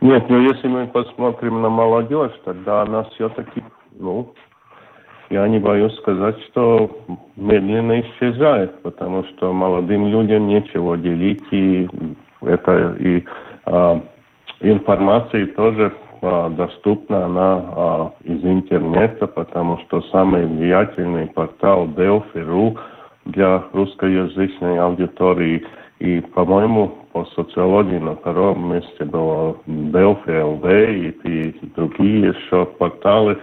Нет, 0.01 0.29
но 0.29 0.39
если 0.39 0.69
мы 0.69 0.87
посмотрим 0.87 1.63
на 1.63 1.69
молодежь, 1.69 2.33
тогда 2.45 2.83
она 2.83 3.05
все-таки, 3.15 3.65
ну, 3.93 4.35
я 5.31 5.49
не 5.49 5.59
боюсь 5.59 5.97
сказать, 5.97 6.37
что 6.51 7.05
медленно 7.35 8.01
исчезает, 8.01 8.81
потому 8.83 9.25
что 9.25 9.53
молодым 9.53 10.07
людям 10.07 10.47
нечего 10.47 10.97
делить, 10.97 11.43
и 11.51 11.89
это 12.43 12.97
и 13.01 13.25
а, 13.65 14.01
информации 14.61 15.47
тоже 15.47 15.93
доступна 16.23 17.27
она 17.27 17.65
а, 17.77 18.13
из 18.25 18.45
интернета, 18.45 19.27
потому 19.27 19.79
что 19.81 20.03
самый 20.13 20.47
влиятельный 20.47 21.27
портал 21.27 21.87
Delphi.ru 21.87 22.77
для 23.27 23.65
русскоязычной 23.73 24.79
аудитории. 24.79 25.65
И, 25.99 26.21
по-моему, 26.21 26.93
по 27.13 27.25
социологии 27.35 27.99
на 27.99 28.17
втором 28.17 28.73
месте 28.73 29.05
было 29.05 29.57
Delphi 29.67 30.27
LV 30.27 30.95
и, 30.95 31.49
и 31.49 31.67
другие 31.75 32.29
еще 32.29 32.67
порталы. 32.67 33.39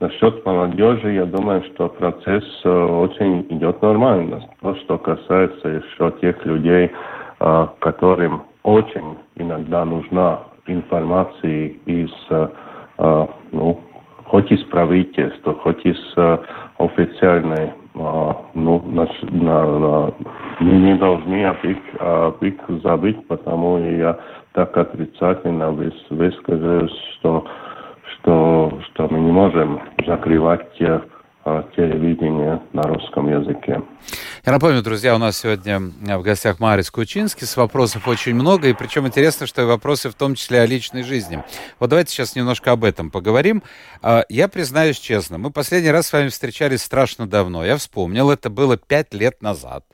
Насчет 0.00 0.44
молодежи, 0.44 1.12
я 1.12 1.24
думаю, 1.24 1.62
что 1.72 1.88
процесс 1.88 2.44
э, 2.64 2.68
очень 2.68 3.46
идет 3.48 3.80
нормально. 3.80 4.42
То, 4.60 4.74
что 4.76 4.98
касается 4.98 5.68
еще 5.68 6.12
тех 6.20 6.44
людей, 6.44 6.90
э, 7.40 7.66
которым 7.78 8.42
очень 8.64 9.16
иногда 9.36 9.84
нужна 9.84 10.40
информации 10.66 11.78
из, 11.86 12.10
ну, 13.52 13.80
хоть 14.24 14.50
из 14.50 14.62
правительства, 14.64 15.54
хоть 15.54 15.84
из 15.84 15.98
официальной, 16.78 17.72
ну, 17.94 18.82
на, 18.86 19.08
на, 19.30 19.78
на, 19.78 20.14
не 20.60 20.94
должны 20.96 21.44
об 21.44 21.64
их, 21.64 21.78
об 22.00 22.42
их 22.42 22.54
забыть, 22.82 23.26
потому 23.28 23.78
я 23.78 24.18
так 24.52 24.76
отрицательно 24.76 25.70
выс, 25.70 25.94
выскажусь, 26.10 26.96
что, 27.18 27.44
что, 28.14 28.78
что 28.86 29.08
мы 29.10 29.20
не 29.20 29.32
можем 29.32 29.80
закрывать 30.06 30.72
телевидения 31.76 32.62
на 32.72 32.82
русском 32.82 33.28
языке. 33.28 33.82
Я 34.46 34.52
напомню, 34.52 34.82
друзья, 34.82 35.14
у 35.14 35.18
нас 35.18 35.38
сегодня 35.38 35.78
в 35.80 36.22
гостях 36.22 36.58
Марис 36.58 36.90
Кучинский. 36.90 37.46
С 37.46 37.56
вопросов 37.56 38.08
очень 38.08 38.34
много, 38.34 38.68
и 38.68 38.72
причем 38.72 39.06
интересно, 39.06 39.46
что 39.46 39.62
и 39.62 39.64
вопросы 39.64 40.08
в 40.08 40.14
том 40.14 40.34
числе 40.34 40.60
о 40.60 40.66
личной 40.66 41.02
жизни. 41.02 41.44
Вот 41.78 41.90
давайте 41.90 42.12
сейчас 42.12 42.34
немножко 42.34 42.72
об 42.72 42.84
этом 42.84 43.10
поговорим. 43.10 43.62
Я 44.28 44.48
признаюсь 44.48 44.98
честно, 44.98 45.38
мы 45.38 45.50
последний 45.50 45.90
раз 45.90 46.06
с 46.06 46.12
вами 46.12 46.28
встречались 46.28 46.82
страшно 46.82 47.26
давно. 47.26 47.64
Я 47.64 47.76
вспомнил, 47.76 48.30
это 48.30 48.48
было 48.48 48.76
пять 48.76 49.12
лет 49.12 49.42
назад. 49.42 49.84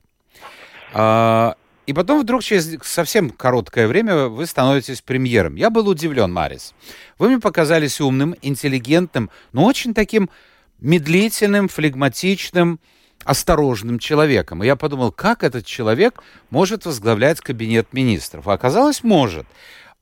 И 1.86 1.92
потом 1.92 2.20
вдруг 2.20 2.44
через 2.44 2.78
совсем 2.84 3.30
короткое 3.30 3.88
время 3.88 4.26
вы 4.28 4.46
становитесь 4.46 5.00
премьером. 5.00 5.56
Я 5.56 5.70
был 5.70 5.88
удивлен, 5.88 6.32
Марис. 6.32 6.74
Вы 7.18 7.28
мне 7.28 7.40
показались 7.40 8.00
умным, 8.00 8.36
интеллигентным, 8.42 9.30
но 9.52 9.64
очень 9.64 9.94
таким 9.94 10.30
медлительным, 10.80 11.68
флегматичным, 11.68 12.80
осторожным 13.24 13.98
человеком. 13.98 14.62
И 14.62 14.66
я 14.66 14.76
подумал, 14.76 15.12
как 15.12 15.44
этот 15.44 15.66
человек 15.66 16.22
может 16.50 16.86
возглавлять 16.86 17.40
кабинет 17.40 17.92
министров? 17.92 18.48
А 18.48 18.54
оказалось, 18.54 19.04
может. 19.04 19.46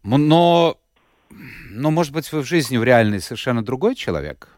Но, 0.05 0.77
но, 1.71 1.91
может 1.91 2.13
быть, 2.13 2.33
вы 2.33 2.43
в 2.43 2.47
жизни, 2.47 2.77
в 2.77 2.85
реальной 2.85 3.21
совершенно 3.21 3.65
другой 3.65 3.95
человек? 3.95 4.49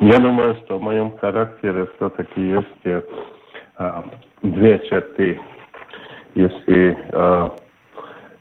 Я 0.00 0.18
думаю, 0.18 0.60
что 0.64 0.78
в 0.78 0.82
моем 0.82 1.16
характере 1.18 1.88
все-таки 1.96 2.40
есть 2.40 3.06
а, 3.76 4.04
две 4.42 4.78
черты. 4.88 5.40
Если 6.34 6.98
а, 7.12 7.54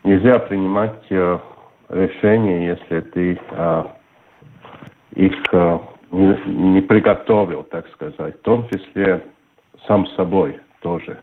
нельзя 0.04 0.40
принимать 0.40 1.06
а, 1.12 1.40
решения, 1.92 2.68
если 2.68 3.02
ты 3.02 3.40
а, 3.52 3.96
их 5.14 5.34
а, 5.54 5.82
не, 6.12 6.38
не 6.48 6.82
приготовил, 6.82 7.64
так 7.64 7.88
сказать, 7.90 8.40
в 8.40 8.42
том 8.42 8.68
числе 8.70 9.24
сам 9.88 10.08
собой 10.08 10.60
тоже. 10.82 11.20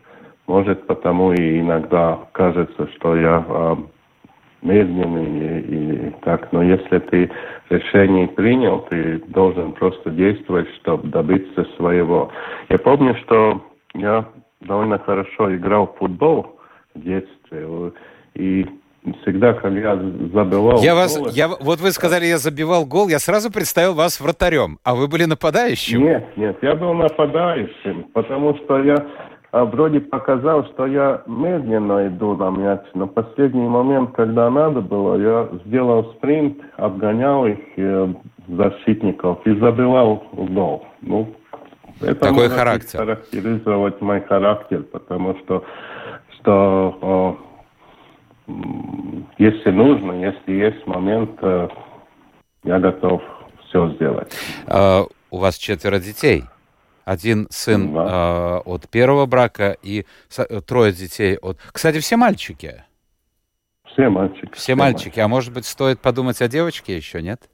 Может, 0.47 0.87
потому 0.87 1.33
и 1.33 1.59
иногда 1.59 2.19
кажется, 2.31 2.87
что 2.95 3.15
я 3.15 3.45
а, 3.47 3.77
медленный 4.61 5.61
и 5.61 6.11
так. 6.21 6.51
Но 6.51 6.63
если 6.63 6.99
ты 6.99 7.31
решение 7.69 8.27
принял, 8.27 8.81
ты 8.89 9.19
должен 9.27 9.73
просто 9.73 10.09
действовать, 10.09 10.67
чтобы 10.77 11.07
добиться 11.09 11.65
своего. 11.77 12.31
Я 12.69 12.77
помню, 12.77 13.15
что 13.23 13.63
я 13.93 14.25
довольно 14.61 14.99
хорошо 14.99 15.55
играл 15.55 15.87
в 15.87 15.97
футбол 15.97 16.59
в 16.93 17.01
детстве. 17.01 17.93
И 18.35 18.65
всегда, 19.21 19.53
когда 19.53 19.79
я 19.79 19.95
забивал 19.95 20.81
я 20.81 20.95
вас, 20.95 21.17
я, 21.31 21.47
вот 21.47 21.79
вы 21.79 21.91
сказали, 21.91 22.25
я 22.25 22.37
забивал 22.37 22.85
гол, 22.85 23.09
я 23.09 23.19
сразу 23.19 23.51
представил 23.51 23.93
вас 23.93 24.19
вратарем, 24.19 24.79
а 24.83 24.95
вы 24.95 25.07
были 25.07 25.25
нападающим? 25.25 26.01
Нет, 26.01 26.37
нет, 26.37 26.57
я 26.61 26.75
был 26.75 26.93
нападающим, 26.93 28.05
потому 28.13 28.55
что 28.57 28.79
я 28.83 29.05
а 29.51 29.65
вроде 29.65 29.99
показал, 29.99 30.63
что 30.65 30.85
я 30.85 31.23
медленно 31.25 32.07
иду 32.07 32.35
на 32.35 32.51
мяч, 32.51 32.81
но 32.93 33.07
последний 33.07 33.67
момент, 33.67 34.11
когда 34.11 34.47
надо 34.49 34.81
было, 34.81 35.15
я 35.15 35.49
сделал 35.65 36.13
спринт, 36.13 36.59
обгонял 36.77 37.47
их 37.47 37.57
э, 37.77 38.13
защитников 38.47 39.39
и 39.47 39.55
забивал 39.55 40.23
гол. 40.33 40.85
Ну, 41.01 41.33
это 41.99 42.15
Такой 42.15 42.49
характер. 42.49 42.99
характеризовать 42.99 43.99
мой 44.01 44.21
характер, 44.21 44.83
потому 44.83 45.35
что, 45.39 45.63
что 46.35 47.39
если 49.37 49.71
нужно, 49.71 50.13
если 50.13 50.51
есть 50.51 50.85
момент, 50.85 51.31
э, 51.41 51.69
я 52.63 52.79
готов 52.79 53.21
все 53.67 53.91
сделать. 53.93 54.33
А, 54.67 55.05
у 55.31 55.37
вас 55.37 55.57
четверо 55.57 55.99
детей? 55.99 56.43
Один 57.05 57.47
сын 57.49 57.93
да. 57.93 58.61
э, 58.65 58.69
от 58.69 58.89
первого 58.89 59.25
брака 59.25 59.75
и 59.81 60.05
трое 60.67 60.91
детей 60.91 61.37
от... 61.37 61.57
Кстати, 61.71 61.99
все 61.99 62.17
мальчики. 62.17 62.83
Все 63.87 64.09
мальчики. 64.09 64.51
Все, 64.53 64.61
все 64.61 64.75
мальчики. 64.75 65.05
мальчики. 65.05 65.19
А 65.19 65.27
может 65.27 65.53
быть, 65.53 65.65
стоит 65.65 65.99
подумать 65.99 66.41
о 66.41 66.47
девочке 66.47 66.95
еще, 66.95 67.21
нет? 67.21 67.49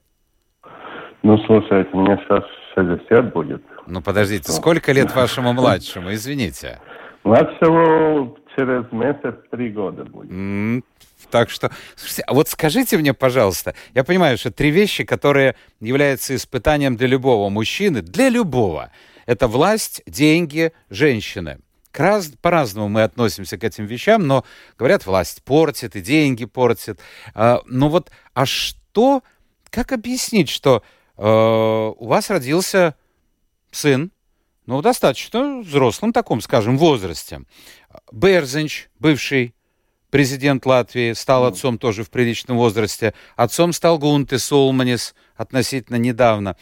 Ну, 1.22 1.38
слушай, 1.46 1.86
мне 1.92 2.20
сейчас 2.24 2.44
60 2.74 3.32
будет. 3.32 3.62
Ну, 3.86 4.02
подождите, 4.02 4.52
сколько 4.52 4.92
лет 4.92 5.14
вашему 5.14 5.52
младшему? 5.54 6.12
Извините. 6.12 6.80
Младшему 7.24 8.36
через 8.56 8.90
месяц 8.92 9.34
три 9.50 9.70
года 9.70 10.04
будет. 10.04 10.30
Mm, 10.30 10.82
так 11.30 11.50
что, 11.50 11.70
слушайте, 11.94 12.22
а 12.22 12.34
вот 12.34 12.48
скажите 12.48 12.98
мне, 12.98 13.14
пожалуйста, 13.14 13.74
я 13.94 14.02
понимаю, 14.02 14.38
что 14.38 14.50
три 14.50 14.70
вещи, 14.70 15.04
которые 15.04 15.54
являются 15.80 16.34
испытанием 16.34 16.96
для 16.96 17.06
любого 17.06 17.48
мужчины, 17.50 18.02
для 18.02 18.28
любого– 18.28 18.90
это 19.26 19.48
власть, 19.48 20.02
деньги, 20.06 20.72
женщины. 20.88 21.58
Раз, 21.92 22.30
по-разному 22.42 22.88
мы 22.88 23.02
относимся 23.02 23.56
к 23.58 23.64
этим 23.64 23.86
вещам, 23.86 24.26
но 24.26 24.44
говорят, 24.78 25.06
власть 25.06 25.42
портит 25.42 25.96
и 25.96 26.02
деньги 26.02 26.44
портит. 26.44 27.00
А, 27.34 27.62
ну 27.66 27.88
вот, 27.88 28.10
а 28.34 28.44
что, 28.44 29.22
как 29.70 29.92
объяснить, 29.92 30.50
что 30.50 30.82
э, 31.16 31.22
у 31.26 32.06
вас 32.06 32.28
родился 32.28 32.96
сын, 33.70 34.12
ну, 34.66 34.82
достаточно 34.82 35.60
взрослым 35.60 36.12
таком, 36.12 36.40
скажем, 36.40 36.76
возрасте. 36.76 37.42
Берзенч, 38.12 38.88
бывший 38.98 39.54
президент 40.10 40.64
Латвии, 40.66 41.12
стал 41.12 41.44
отцом 41.46 41.78
тоже 41.78 42.04
в 42.04 42.10
приличном 42.10 42.56
возрасте. 42.56 43.14
Отцом 43.36 43.72
стал 43.72 43.98
Гунте 43.98 44.38
Солманис 44.38 45.14
относительно 45.36 45.96
недавно 45.96 46.56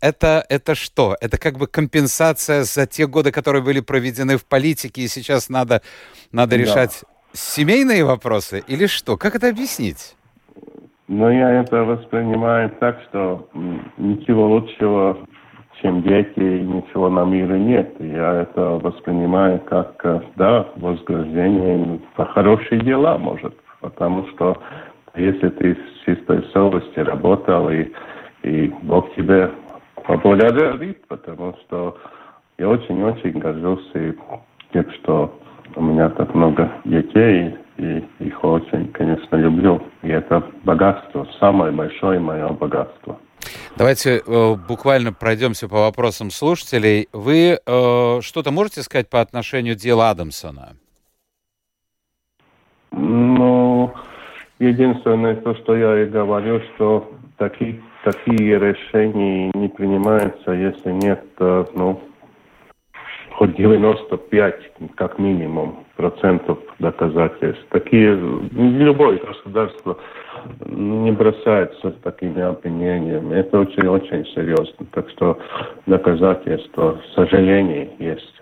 это, 0.00 0.44
это 0.48 0.74
что? 0.74 1.16
Это 1.20 1.38
как 1.38 1.58
бы 1.58 1.66
компенсация 1.66 2.64
за 2.64 2.86
те 2.86 3.06
годы, 3.06 3.32
которые 3.32 3.62
были 3.62 3.80
проведены 3.80 4.36
в 4.36 4.44
политике, 4.46 5.02
и 5.02 5.08
сейчас 5.08 5.48
надо, 5.48 5.82
надо 6.32 6.56
да. 6.56 6.62
решать 6.62 7.04
семейные 7.32 8.04
вопросы 8.04 8.62
или 8.66 8.86
что? 8.86 9.16
Как 9.16 9.34
это 9.34 9.48
объяснить? 9.48 10.16
Ну, 11.08 11.28
я 11.28 11.60
это 11.60 11.84
воспринимаю 11.84 12.70
так, 12.78 13.00
что 13.08 13.48
ничего 13.96 14.48
лучшего, 14.48 15.26
чем 15.82 16.02
дети, 16.02 16.38
ничего 16.38 17.08
на 17.08 17.24
мире 17.24 17.58
нет. 17.58 17.94
Я 18.00 18.42
это 18.42 18.78
воспринимаю 18.82 19.60
как, 19.60 20.00
э, 20.04 20.20
да, 20.36 20.66
вознаграждение 20.76 22.00
за 22.16 22.24
хорошие 22.26 22.80
дела, 22.80 23.18
может. 23.18 23.54
Потому 23.80 24.26
что 24.28 24.56
если 25.16 25.48
ты 25.48 25.74
с 25.74 26.04
чистой 26.04 26.44
совестью 26.52 27.04
работал, 27.04 27.70
и, 27.70 27.90
и 28.42 28.72
Бог 28.82 29.14
тебе 29.14 29.50
поблагодарить, 30.06 31.06
потому 31.08 31.54
что 31.62 31.96
я 32.58 32.68
очень-очень 32.68 33.38
горжусь 33.38 33.90
тем, 34.72 34.90
что 35.00 35.34
у 35.76 35.82
меня 35.82 36.10
так 36.10 36.34
много 36.34 36.70
детей, 36.84 37.56
и 37.78 38.04
их 38.18 38.44
очень, 38.44 38.88
конечно, 38.92 39.36
люблю. 39.36 39.80
И 40.02 40.08
это 40.08 40.42
богатство, 40.64 41.26
самое 41.38 41.72
большое 41.72 42.20
мое 42.20 42.48
богатство. 42.48 43.18
Давайте 43.76 44.22
э, 44.26 44.54
буквально 44.68 45.12
пройдемся 45.12 45.68
по 45.68 45.80
вопросам 45.82 46.30
слушателей. 46.30 47.08
Вы 47.12 47.58
э, 47.64 48.20
что-то 48.20 48.50
можете 48.50 48.82
сказать 48.82 49.08
по 49.08 49.20
отношению 49.20 49.74
дела 49.74 50.10
Адамсона? 50.10 50.76
Ну, 52.92 53.92
единственное, 54.58 55.36
то, 55.36 55.54
что 55.54 55.76
я 55.76 56.02
и 56.02 56.06
говорю, 56.06 56.60
что 56.74 57.10
таких 57.38 57.76
такие 58.04 58.58
решения 58.58 59.50
не 59.54 59.68
принимаются, 59.68 60.52
если 60.52 60.90
нет, 60.90 61.24
э, 61.38 61.64
ну, 61.74 62.00
хоть 63.32 63.56
95, 63.56 64.94
как 64.96 65.18
минимум, 65.18 65.84
процентов 66.00 66.58
доказательств. 66.78 67.62
Такие, 67.68 68.14
любое 68.52 69.18
государство 69.18 69.98
не 70.64 71.12
бросается 71.12 71.90
с 71.90 72.02
такими 72.02 72.40
обвинениями. 72.40 73.34
Это 73.36 73.60
очень-очень 73.60 74.24
серьезно. 74.34 74.86
Так 74.92 75.10
что 75.10 75.38
доказательства, 75.84 76.92
к 76.92 77.14
сожалению, 77.14 77.90
есть. 77.98 78.32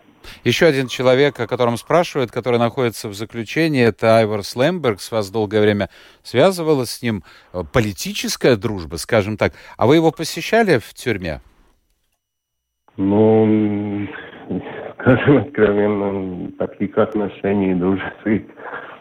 Еще 0.44 0.66
один 0.66 0.86
человек, 0.86 1.40
о 1.40 1.48
котором 1.48 1.76
спрашивают, 1.76 2.30
который 2.30 2.60
находится 2.60 3.08
в 3.08 3.14
заключении, 3.14 3.84
это 3.84 4.18
Айвар 4.18 4.44
Слемберг. 4.44 5.00
С 5.00 5.10
вас 5.10 5.28
долгое 5.30 5.60
время 5.60 5.88
связывалась 6.22 6.90
с 6.90 7.02
ним 7.02 7.24
политическая 7.72 8.54
дружба, 8.54 8.96
скажем 8.96 9.36
так. 9.36 9.52
А 9.76 9.88
вы 9.88 9.96
его 9.96 10.12
посещали 10.12 10.78
в 10.78 10.94
тюрьме? 10.94 11.40
Ну, 12.96 14.06
скажем 15.08 15.38
откровенно, 15.38 16.52
таких 16.58 16.98
отношений 16.98 17.74
дружеских 17.74 18.42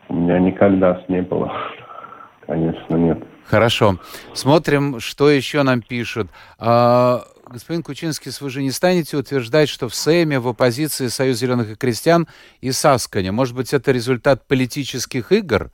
у 0.07 0.15
меня 0.15 0.39
никогда 0.39 1.03
не 1.09 1.21
было. 1.21 1.51
Конечно, 2.45 2.95
нет. 2.95 3.21
Хорошо. 3.45 3.97
Смотрим, 4.33 5.01
что 5.01 5.29
еще 5.29 5.63
нам 5.63 5.81
пишут. 5.81 6.29
А, 6.59 7.23
господин 7.49 7.83
Кучинский, 7.83 8.31
вы 8.39 8.49
же 8.49 8.61
не 8.61 8.71
станете 8.71 9.17
утверждать, 9.17 9.67
что 9.67 9.89
в 9.89 9.95
Сейме 9.95 10.39
в 10.39 10.47
оппозиции 10.47 11.07
Союз 11.07 11.37
зеленых 11.37 11.71
и 11.71 11.75
крестьян 11.75 12.27
и 12.61 12.71
Сасканя. 12.71 13.33
Может 13.33 13.55
быть, 13.55 13.73
это 13.73 13.91
результат 13.91 14.47
политических 14.47 15.31
игр? 15.33 15.71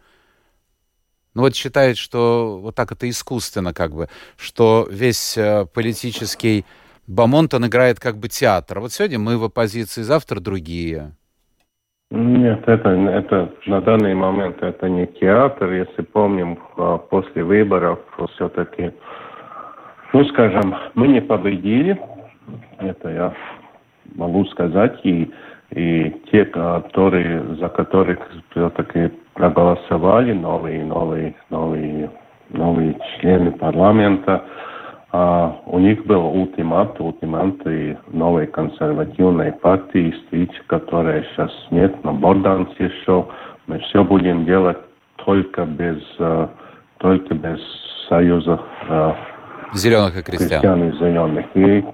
ну 1.36 1.42
вот 1.42 1.56
считает, 1.56 1.98
что 1.98 2.60
вот 2.62 2.76
так 2.76 2.92
это 2.92 3.10
искусственно 3.10 3.74
как 3.74 3.94
бы, 3.96 4.08
что 4.38 4.88
весь 4.90 5.36
э, 5.36 5.66
политический 5.66 6.64
бомонд, 7.08 7.54
он 7.54 7.68
играет 7.68 8.00
как 8.00 8.18
бы 8.18 8.28
театр. 8.28 8.80
Вот 8.80 8.92
сегодня 8.92 9.20
мы 9.20 9.38
в 9.38 9.44
оппозиции, 9.44 10.02
завтра 10.02 10.40
другие. 10.40 11.12
Нет, 12.12 12.62
это, 12.68 12.90
это 12.90 13.52
на 13.66 13.82
данный 13.82 14.14
момент 14.14 14.62
это 14.62 14.88
не 14.88 15.08
театр. 15.08 15.72
Если 15.72 16.04
помним, 16.04 16.60
а, 16.78 17.00
после 17.00 17.44
выборов 17.44 18.00
все-таки, 18.36 18.92
ну 20.14 20.24
скажем, 20.26 20.76
мы 20.94 21.08
не 21.08 21.22
победили. 21.22 22.00
Это 22.78 23.10
я 23.10 23.34
могу 24.14 24.46
сказать. 24.46 25.00
И, 25.04 25.32
и 25.72 26.10
те, 26.32 26.46
которые, 26.46 27.56
за 27.56 27.70
которых 27.70 28.20
все-таки 28.52 29.12
проголосовали, 29.34 30.34
новые, 30.34 30.86
новые, 30.86 31.34
новые, 31.50 32.12
новые 32.50 32.96
члены 33.20 33.52
парламента, 33.54 34.44
а 35.16 35.62
у 35.68 35.78
них 35.78 36.08
был 36.08 36.26
ультимат, 36.26 37.00
ультиматы 37.00 38.00
новой 38.08 38.48
консервативной 38.48 39.52
партии, 39.52 40.10
встречи, 40.10 40.60
которой 40.66 41.24
сейчас 41.24 41.52
нет, 41.70 42.04
но 42.04 42.14
Борданс 42.14 42.70
еще. 42.80 43.28
Мы 43.68 43.78
все 43.80 44.04
будем 44.04 44.44
делать 44.44 44.80
только 45.18 45.66
без, 45.66 46.02
uh, 46.18 46.50
только 46.98 47.36
без 47.36 47.60
союза 48.10 48.60
зеленых 49.74 50.18
и 50.18 50.24
крестьян. 50.24 50.62
крестьян 50.62 50.84
и 50.84 50.92
зеленых. 50.98 51.46
И 51.54 51.86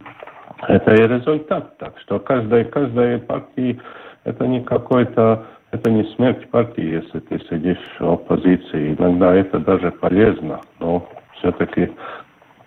это 0.69 0.93
и 0.93 1.07
результат. 1.07 1.77
Так 1.77 1.99
что 1.99 2.19
каждая, 2.19 2.63
каждая 2.63 3.19
партия, 3.19 3.79
это 4.23 4.47
не 4.47 4.61
какой-то, 4.61 5.45
это 5.71 5.91
не 5.91 6.05
смерть 6.15 6.49
партии, 6.51 7.01
если 7.03 7.19
ты 7.19 7.39
сидишь 7.49 7.97
в 7.99 8.11
оппозиции. 8.11 8.95
Иногда 8.97 9.35
это 9.35 9.59
даже 9.59 9.91
полезно, 9.91 10.61
но 10.79 11.05
все-таки 11.33 11.91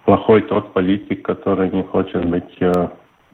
плохой 0.04 0.42
тот 0.42 0.72
политик, 0.72 1.24
который 1.24 1.70
не 1.70 1.82
хочет 1.82 2.24
быть 2.28 2.56
э, 2.60 2.88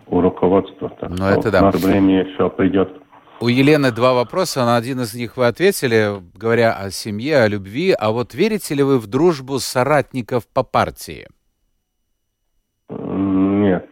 у 0.06 0.20
руководства. 0.20 0.90
Так 1.00 1.10
ну, 1.10 1.26
это 1.26 1.50
да. 1.50 1.70
время 1.70 2.24
еще 2.24 2.48
придет. 2.50 2.90
У 3.40 3.48
Елены 3.48 3.92
два 3.92 4.14
вопроса, 4.14 4.64
на 4.64 4.76
один 4.76 5.00
из 5.00 5.14
них 5.14 5.36
вы 5.36 5.46
ответили, 5.46 6.20
говоря 6.34 6.72
о 6.72 6.90
семье, 6.90 7.42
о 7.42 7.48
любви. 7.48 7.94
А 7.96 8.10
вот 8.10 8.34
верите 8.34 8.74
ли 8.74 8.82
вы 8.82 8.98
в 8.98 9.06
дружбу 9.06 9.58
соратников 9.58 10.48
по 10.52 10.64
партии? 10.64 11.28
Нет. 12.88 13.88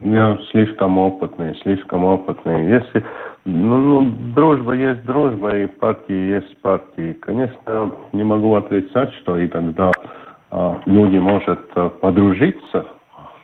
Я 0.00 0.38
слишком 0.52 0.96
опытный, 0.96 1.58
слишком 1.62 2.04
опытный. 2.04 2.66
Если 2.70 3.04
ну, 3.44 3.78
ну, 3.78 4.10
дружба 4.34 4.74
есть 4.74 5.04
дружба, 5.04 5.56
и 5.56 5.66
партии 5.66 6.34
есть 6.34 6.60
партии. 6.60 7.14
Конечно, 7.14 7.92
не 8.12 8.22
могу 8.22 8.54
отрицать, 8.54 9.12
что 9.22 9.42
иногда 9.42 9.90
а, 9.90 10.27
люди 10.86 11.18
может 11.18 11.60
э, 11.74 11.90
подружиться, 12.00 12.86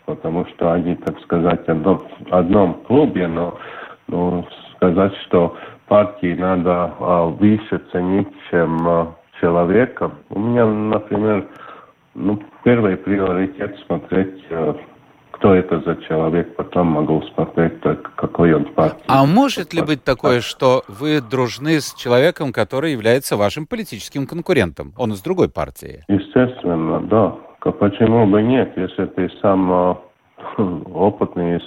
потому 0.07 0.47
что 0.47 0.73
они, 0.73 0.97
так 0.97 1.19
сказать, 1.21 1.67
в 1.67 2.01
одном 2.31 2.75
клубе, 2.85 3.27
но, 3.27 3.59
но 4.09 4.47
сказать, 4.77 5.15
что 5.27 5.57
партии 5.87 6.35
надо 6.35 6.95
а, 6.99 7.25
выше 7.27 7.81
ценить, 7.93 8.29
чем 8.51 8.89
а, 8.89 9.15
человека. 9.41 10.11
У 10.31 10.39
меня, 10.39 10.67
например, 10.67 11.47
ну, 12.15 12.41
первый 12.63 12.97
приоритет 12.97 13.77
смотреть 13.87 14.45
э, 14.51 14.75
кто 15.35 15.55
это 15.55 15.81
за 15.81 15.97
человек, 16.07 16.55
потом 16.57 16.89
могу 16.89 17.23
смотреть, 17.35 17.75
какой 18.17 18.55
он 18.55 18.65
партии. 18.67 19.05
А 19.09 19.27
может 19.27 19.75
ли 19.75 19.83
быть 19.83 20.05
такое, 20.05 20.41
что 20.41 20.83
вы 20.87 21.21
дружны 21.21 21.81
с 21.81 21.93
человеком, 21.95 22.53
который 22.53 22.93
является 22.93 23.37
вашим 23.37 23.67
политическим 23.67 24.27
конкурентом? 24.27 24.93
Он 24.97 25.13
из 25.13 25.23
другой 25.23 25.49
партии. 25.49 26.05
Естественно, 26.09 27.01
да. 27.01 27.35
Почему 27.73 28.27
бы 28.27 28.43
нет, 28.43 28.73
если 28.77 29.07
ты 29.07 29.31
сам 29.41 29.73
э, 29.73 29.95
опытный, 30.95 31.61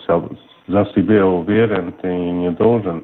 за 0.68 0.86
себя 0.96 1.26
уверен, 1.26 1.94
ты 2.02 2.08
не 2.08 2.52
должен 2.52 3.04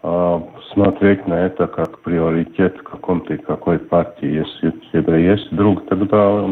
смотреть 0.00 1.26
на 1.26 1.46
это 1.46 1.66
как 1.66 1.98
приоритет 2.00 2.80
каком-то 2.82 3.36
какой 3.38 3.78
партии. 3.78 4.44
Если 4.44 4.68
у 4.68 5.02
тебя 5.02 5.16
есть 5.16 5.50
друг, 5.50 5.86
тогда 5.88 6.46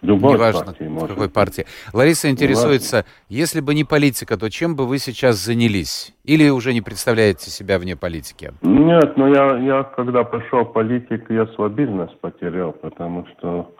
любой 0.00 0.34
Неважно, 0.34 0.64
партии 0.64 0.84
может. 0.84 1.10
какой 1.10 1.28
партии. 1.28 1.66
Лариса 1.92 2.30
интересуется, 2.30 2.96
Неважно. 2.96 3.10
если 3.28 3.60
бы 3.60 3.74
не 3.74 3.84
политика, 3.84 4.38
то 4.38 4.48
чем 4.48 4.76
бы 4.76 4.86
вы 4.86 4.98
сейчас 4.98 5.36
занялись? 5.36 6.14
Или 6.24 6.48
уже 6.48 6.72
не 6.72 6.80
представляете 6.80 7.50
себя 7.50 7.78
вне 7.78 7.96
политики? 7.96 8.52
Нет, 8.62 9.16
но 9.16 9.28
я, 9.28 9.58
я 9.58 9.82
когда 9.82 10.24
пошел 10.24 10.64
в 10.64 10.72
политику, 10.72 11.32
я 11.34 11.46
свой 11.48 11.68
бизнес 11.68 12.10
потерял, 12.20 12.72
потому 12.72 13.26
что 13.26 13.70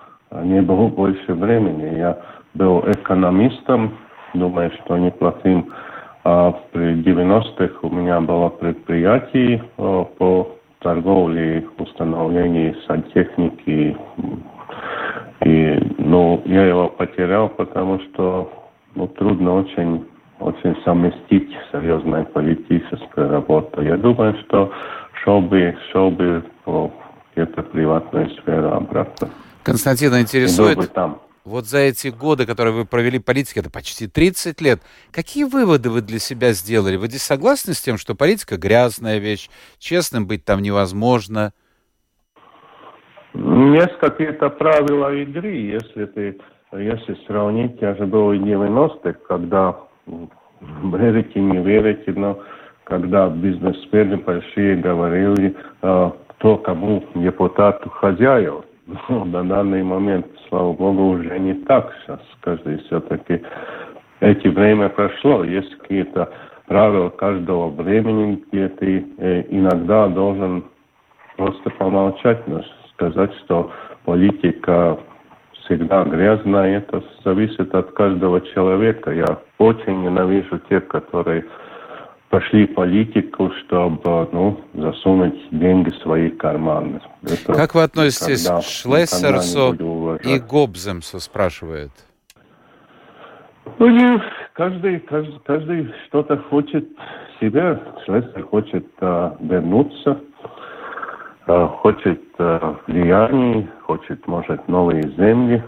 не 0.42 0.60
было 0.60 0.88
больше 0.88 1.32
времени. 1.32 1.98
Я 1.98 2.18
был 2.52 2.80
экономистом, 2.86 3.96
думаю, 4.34 4.70
что 4.84 4.98
неплохим 4.98 5.72
а 6.24 6.52
при 6.72 7.02
90-х 7.02 7.78
у 7.82 7.90
меня 7.90 8.20
было 8.20 8.48
предприятие 8.48 9.64
э, 9.78 10.04
по 10.18 10.56
торговле, 10.80 11.66
установлению 11.78 12.74
сантехники. 12.86 13.96
И, 15.44 15.94
ну, 15.98 16.42
я 16.44 16.66
его 16.66 16.88
потерял, 16.88 17.48
потому 17.48 18.00
что 18.00 18.50
ну, 18.94 19.06
трудно 19.06 19.56
очень, 19.56 20.06
очень 20.38 20.76
совместить 20.84 21.50
серьезную 21.72 22.26
политическую 22.26 23.30
работу. 23.30 23.82
Я 23.82 23.96
думаю, 23.96 24.36
что 24.40 24.72
шел 25.24 25.40
бы, 25.40 25.76
шел 25.92 26.10
бы 26.10 26.44
по 26.64 26.90
где-то 27.34 27.62
приватной 27.62 28.30
сфере 28.30 28.68
обратно. 28.68 29.28
Константин 29.62 30.12
интересует, 30.18 30.92
там. 30.92 31.20
Вот 31.44 31.64
за 31.64 31.78
эти 31.78 32.08
годы, 32.08 32.44
которые 32.44 32.74
вы 32.74 32.84
провели 32.84 33.18
в 33.18 33.24
политике, 33.24 33.60
это 33.60 33.70
почти 33.70 34.06
30 34.06 34.60
лет, 34.60 34.80
какие 35.10 35.44
выводы 35.44 35.88
вы 35.88 36.02
для 36.02 36.18
себя 36.18 36.52
сделали? 36.52 36.96
Вы 36.96 37.06
здесь 37.06 37.22
согласны 37.22 37.72
с 37.72 37.80
тем, 37.80 37.96
что 37.96 38.14
политика 38.14 38.58
грязная 38.58 39.18
вещь, 39.18 39.48
честным 39.78 40.26
быть 40.26 40.44
там 40.44 40.60
невозможно? 40.60 41.52
Есть 43.32 43.98
какие-то 44.00 44.50
правила 44.50 45.14
игры, 45.14 45.50
если 45.50 46.04
ты, 46.06 46.38
если 46.72 47.16
сравнить, 47.26 47.80
я 47.80 47.94
в 47.94 48.00
90-х, 48.02 49.12
когда 49.26 49.76
верите, 50.60 51.40
не 51.40 51.58
верите, 51.62 52.12
но 52.12 52.42
когда 52.84 53.28
бизнесмены 53.28 54.18
большие 54.18 54.76
говорили, 54.76 55.56
а, 55.80 56.12
кто 56.28 56.58
кому 56.58 57.04
депутату 57.14 57.88
хозяев, 57.90 58.64
ну, 59.08 59.24
на 59.24 59.44
данный 59.44 59.82
момент, 59.82 60.26
слава 60.48 60.72
богу, 60.72 61.10
уже 61.10 61.38
не 61.38 61.54
так. 61.54 61.92
Сейчас 62.02 62.20
каждый 62.40 62.78
все-таки 62.84 63.42
эти 64.20 64.48
время 64.48 64.88
прошло. 64.88 65.44
Есть 65.44 65.76
какие-то 65.78 66.30
правила 66.66 67.08
каждого 67.10 67.70
времени, 67.70 68.42
где 68.46 68.68
ты 68.68 69.06
э, 69.18 69.44
иногда 69.50 70.08
должен 70.08 70.64
просто 71.36 71.70
помолчать, 71.70 72.46
но 72.46 72.62
сказать, 72.92 73.34
что 73.44 73.72
политика 74.04 74.98
всегда 75.64 76.04
грязная, 76.04 76.78
это 76.78 77.02
зависит 77.24 77.74
от 77.74 77.92
каждого 77.92 78.40
человека. 78.40 79.10
Я 79.12 79.38
очень 79.58 80.02
ненавижу 80.02 80.58
тех, 80.68 80.86
которые 80.88 81.44
пошли 82.30 82.66
политику, 82.66 83.50
чтобы 83.60 84.28
ну, 84.32 84.60
засунуть 84.74 85.34
деньги 85.50 85.90
в 85.90 85.96
свои 85.96 86.30
карманы. 86.30 87.00
Это 87.22 87.52
как 87.52 87.74
вы 87.74 87.82
относитесь 87.82 88.46
к 88.46 88.62
Шлессерсу 88.62 89.74
и 90.22 90.38
Гобземсу, 90.38 91.18
спрашивает? 91.18 91.90
Ну, 93.78 94.20
каждый, 94.54 95.00
каждый, 95.00 95.40
каждый 95.44 95.94
что-то 96.06 96.36
хочет 96.36 96.88
себя. 97.40 97.80
Шлессер 98.04 98.44
хочет 98.44 98.86
а, 99.00 99.36
вернуться, 99.40 100.20
а, 101.46 101.66
хочет 101.66 102.22
а, 102.38 102.76
влияние, 102.86 103.68
хочет, 103.82 104.26
может, 104.28 104.68
новые 104.68 105.02
земли. 105.16 105.62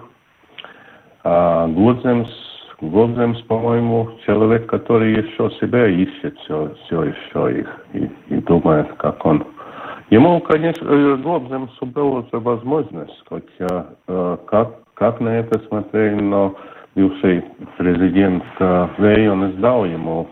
А 1.24 1.66
Гудземс 1.66 2.51
Гобземс, 2.82 3.40
по-моему, 3.42 4.10
человек, 4.26 4.66
который 4.66 5.12
еще 5.12 5.50
себя 5.60 5.86
ищет 5.86 6.36
все, 6.40 6.74
все 6.84 7.04
еще 7.04 7.60
и, 7.92 7.98
и, 7.98 8.10
и 8.28 8.40
думает, 8.40 8.92
как 8.98 9.24
он. 9.24 9.46
Ему, 10.10 10.40
конечно, 10.40 10.84
э, 10.88 11.16
Гобземсу 11.16 11.86
была 11.86 12.20
уже 12.20 12.38
возможность, 12.40 13.22
хотя 13.28 13.86
э, 14.08 14.36
как, 14.46 14.82
как 14.94 15.20
на 15.20 15.28
это 15.28 15.60
смотрели, 15.68 16.20
но 16.20 16.56
бывший 16.96 17.44
президент 17.78 18.42
э, 18.58 18.88
Вей, 18.98 19.28
он 19.28 19.52
издал 19.52 19.84
ему 19.84 20.26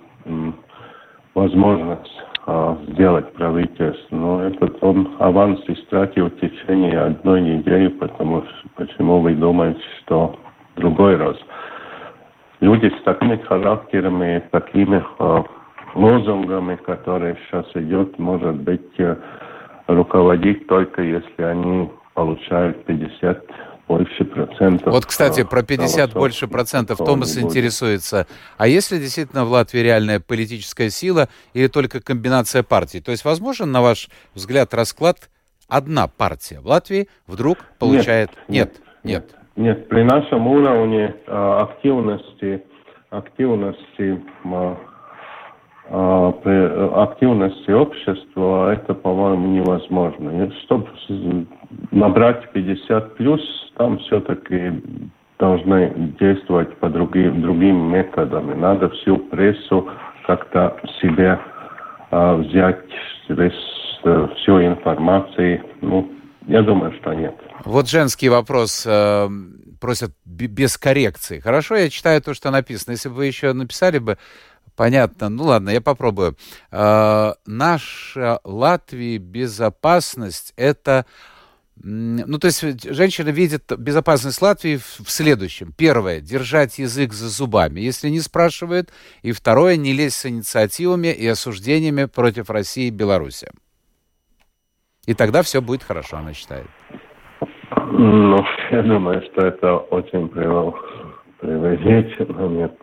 возможность 1.34 2.22
сделать 2.88 3.32
правительство. 3.34 4.16
Но 4.16 4.42
этот 4.42 4.82
он 4.82 5.14
аванс 5.20 5.60
истратил 5.68 6.26
в 6.26 6.40
течение 6.40 6.98
одной 6.98 7.40
недели, 7.42 7.88
потому 7.88 8.42
что 8.42 8.68
почему 8.74 9.20
вы 9.20 9.34
думаете, 9.34 9.80
что 10.02 10.34
другой 10.76 11.14
раз– 11.14 11.36
люди 12.60 12.92
с 13.00 13.02
такими 13.04 13.36
характерами, 13.36 14.42
такими 14.50 15.02
э, 15.18 15.42
лозунгами, 15.94 16.76
которые 16.76 17.36
сейчас 17.46 17.66
идет, 17.74 18.18
может 18.18 18.56
быть, 18.56 18.98
э, 18.98 19.16
руководить 19.86 20.66
только 20.66 21.02
если 21.02 21.42
они 21.42 21.90
получают 22.14 22.84
50 22.84 23.44
больше 23.88 24.24
процентов. 24.24 24.92
Вот, 24.92 25.04
кстати, 25.04 25.42
про 25.42 25.64
50 25.64 26.12
больше 26.12 26.46
процентов 26.46 26.98
Томас 26.98 27.36
интересуется. 27.36 28.28
А 28.56 28.68
есть 28.68 28.92
ли 28.92 29.00
действительно 29.00 29.44
в 29.44 29.50
Латвии 29.50 29.80
реальная 29.80 30.20
политическая 30.20 30.90
сила 30.90 31.28
или 31.54 31.66
только 31.66 32.00
комбинация 32.00 32.62
партий? 32.62 33.00
То 33.00 33.10
есть 33.10 33.24
возможен, 33.24 33.72
на 33.72 33.82
ваш 33.82 34.08
взгляд, 34.34 34.74
расклад 34.74 35.28
одна 35.66 36.06
партия 36.06 36.60
в 36.60 36.66
Латвии 36.66 37.08
вдруг 37.26 37.58
получает... 37.80 38.30
Нет, 38.46 38.76
нет. 39.02 39.22
Нет, 39.22 39.22
нет. 39.24 39.39
При 39.88 40.02
нашем 40.02 40.46
уровне 40.46 41.14
а, 41.26 41.64
активности, 41.64 42.62
активности 43.10 44.22
а, 44.44 44.76
а, 45.90 47.02
активности 47.02 47.70
общества 47.70 48.72
это, 48.72 48.94
по-моему, 48.94 49.48
невозможно. 49.48 50.50
Чтобы 50.64 50.88
набрать 51.90 52.50
50 52.52 53.16
плюс, 53.16 53.40
там 53.76 53.98
все-таки 53.98 54.82
должны 55.38 56.14
действовать 56.18 56.74
по 56.76 56.88
другим, 56.88 57.42
другим 57.42 57.92
методам. 57.92 58.58
Надо 58.60 58.88
всю 58.90 59.16
прессу 59.16 59.88
как-то 60.26 60.76
себе 61.00 61.38
э, 62.10 62.34
взять, 62.36 62.84
весь, 63.28 64.00
э, 64.04 64.28
всю 64.36 64.62
информацию. 64.62 65.62
Ну, 65.80 66.08
я 66.46 66.62
думаю, 66.62 66.92
что 67.00 67.14
нет. 67.14 67.34
Вот 67.64 67.88
женский 67.88 68.28
вопрос. 68.28 68.84
Э, 68.86 69.28
просят 69.80 70.12
без 70.24 70.76
коррекции. 70.76 71.40
Хорошо, 71.40 71.76
я 71.76 71.90
читаю 71.90 72.22
то, 72.22 72.34
что 72.34 72.50
написано. 72.50 72.92
Если 72.92 73.08
бы 73.08 73.16
вы 73.16 73.26
еще 73.26 73.52
написали 73.52 73.98
бы 73.98 74.18
Понятно. 74.76 75.28
Ну 75.28 75.44
ладно, 75.44 75.68
я 75.68 75.82
попробую. 75.82 76.38
Э, 76.70 77.34
наша 77.44 78.40
Латвия 78.44 79.18
безопасность 79.18 80.54
это 80.56 81.04
ну, 81.82 82.38
то 82.38 82.46
есть 82.46 82.62
женщина 82.90 83.28
видит 83.28 83.72
безопасность 83.78 84.40
Латвии 84.40 84.76
в, 84.76 85.00
в 85.00 85.10
следующем. 85.10 85.72
Первое, 85.72 86.20
держать 86.20 86.78
язык 86.78 87.12
за 87.12 87.28
зубами, 87.28 87.80
если 87.80 88.08
не 88.08 88.20
спрашивают. 88.20 88.90
И 89.22 89.32
второе, 89.32 89.76
не 89.76 89.92
лезть 89.92 90.16
с 90.16 90.26
инициативами 90.26 91.08
и 91.08 91.26
осуждениями 91.26 92.04
против 92.04 92.50
России 92.50 92.88
и 92.88 92.90
Беларуси. 92.90 93.50
И 95.06 95.14
тогда 95.14 95.42
все 95.42 95.62
будет 95.62 95.82
хорошо, 95.82 96.18
она 96.18 96.34
считает. 96.34 96.66
Ну, 97.76 98.44
я 98.70 98.82
думаю, 98.82 99.22
что 99.22 99.46
это 99.46 99.76
очень 99.76 100.28
преувеличено. 101.40 102.48
Нет, 102.48 102.74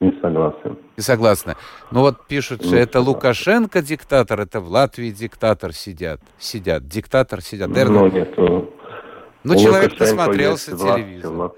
не 0.00 0.12
согласен. 0.20 0.78
Не 0.96 1.02
согласны. 1.02 1.56
Ну 1.90 2.00
вот 2.00 2.26
пишут, 2.26 2.64
что 2.64 2.76
это 2.76 3.00
Лукашенко 3.00 3.82
диктатор, 3.82 4.40
это 4.40 4.60
в 4.60 4.68
Латвии 4.68 5.10
диктатор 5.10 5.72
сидят. 5.72 6.20
Сидят. 6.38 6.86
Диктатор 6.86 7.40
сидят. 7.42 7.68
Наверное, 7.68 8.00
ну, 8.00 8.10
нет. 8.10 8.38
Ну, 9.42 9.56
человек 9.56 9.96
посмотрелся 9.96 10.76
телевизор. 10.76 11.52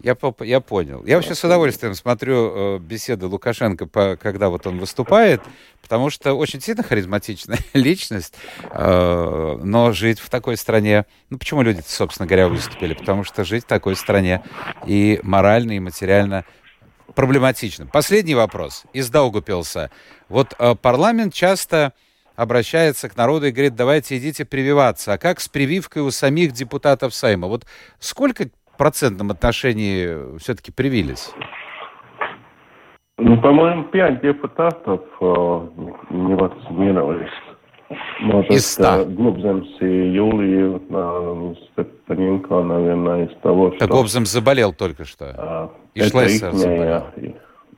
Я, 0.00 0.16
я 0.40 0.60
понял. 0.60 1.04
Я 1.04 1.16
вообще 1.16 1.34
с 1.34 1.42
удовольствием 1.42 1.92
смотрю 1.94 2.76
э, 2.76 2.78
беседы 2.78 3.26
Лукашенко, 3.26 3.86
по, 3.86 4.16
когда 4.16 4.48
вот 4.48 4.64
он 4.68 4.78
выступает, 4.78 5.42
потому 5.82 6.08
что 6.08 6.34
очень 6.34 6.60
сильно 6.60 6.84
харизматичная 6.84 7.58
личность, 7.74 8.34
э, 8.62 9.58
но 9.60 9.92
жить 9.92 10.20
в 10.20 10.30
такой 10.30 10.56
стране... 10.56 11.04
Ну, 11.30 11.38
почему 11.38 11.62
люди, 11.62 11.82
собственно 11.84 12.28
говоря, 12.28 12.48
выступили? 12.48 12.94
Потому 12.94 13.24
что 13.24 13.42
жить 13.42 13.64
в 13.64 13.66
такой 13.66 13.96
стране 13.96 14.42
и 14.86 15.18
морально, 15.24 15.72
и 15.72 15.80
материально 15.80 16.44
проблематично. 17.16 17.86
Последний 17.86 18.36
вопрос 18.36 18.84
из 18.92 19.10
Даугупилса. 19.10 19.90
Вот 20.28 20.54
э, 20.60 20.76
парламент 20.76 21.34
часто 21.34 21.92
обращается 22.36 23.08
к 23.08 23.16
народу 23.16 23.46
и 23.46 23.50
говорит, 23.50 23.74
давайте 23.74 24.16
идите 24.16 24.44
прививаться. 24.44 25.14
А 25.14 25.18
как 25.18 25.40
с 25.40 25.48
прививкой 25.48 26.02
у 26.02 26.12
самих 26.12 26.52
депутатов 26.52 27.12
Сайма? 27.12 27.48
Вот 27.48 27.66
сколько 27.98 28.48
процентном 28.78 29.30
отношении 29.30 30.38
все-таки 30.38 30.72
привились? 30.72 31.34
Ну, 33.18 33.40
по-моему, 33.40 33.84
пять 33.84 34.22
депутатов 34.22 35.00
э, 35.20 35.66
не 36.10 36.34
вакцинировались. 36.34 37.32
Может, 38.20 38.50
из 38.50 38.72
100. 38.72 39.06
Гобземс 39.06 39.66
и 39.80 39.86
Юлия 39.86 40.80
э, 40.88 41.54
Степаненко, 41.72 42.62
наверное, 42.62 43.26
из 43.26 43.36
того, 43.40 43.70
что... 43.70 43.80
Так 43.80 43.90
Гобземс 43.90 44.30
заболел 44.30 44.72
только 44.72 45.04
что. 45.04 45.34
А, 45.36 45.70
и 45.94 46.02
Шлессер 46.02 46.52
заболел. 46.52 47.04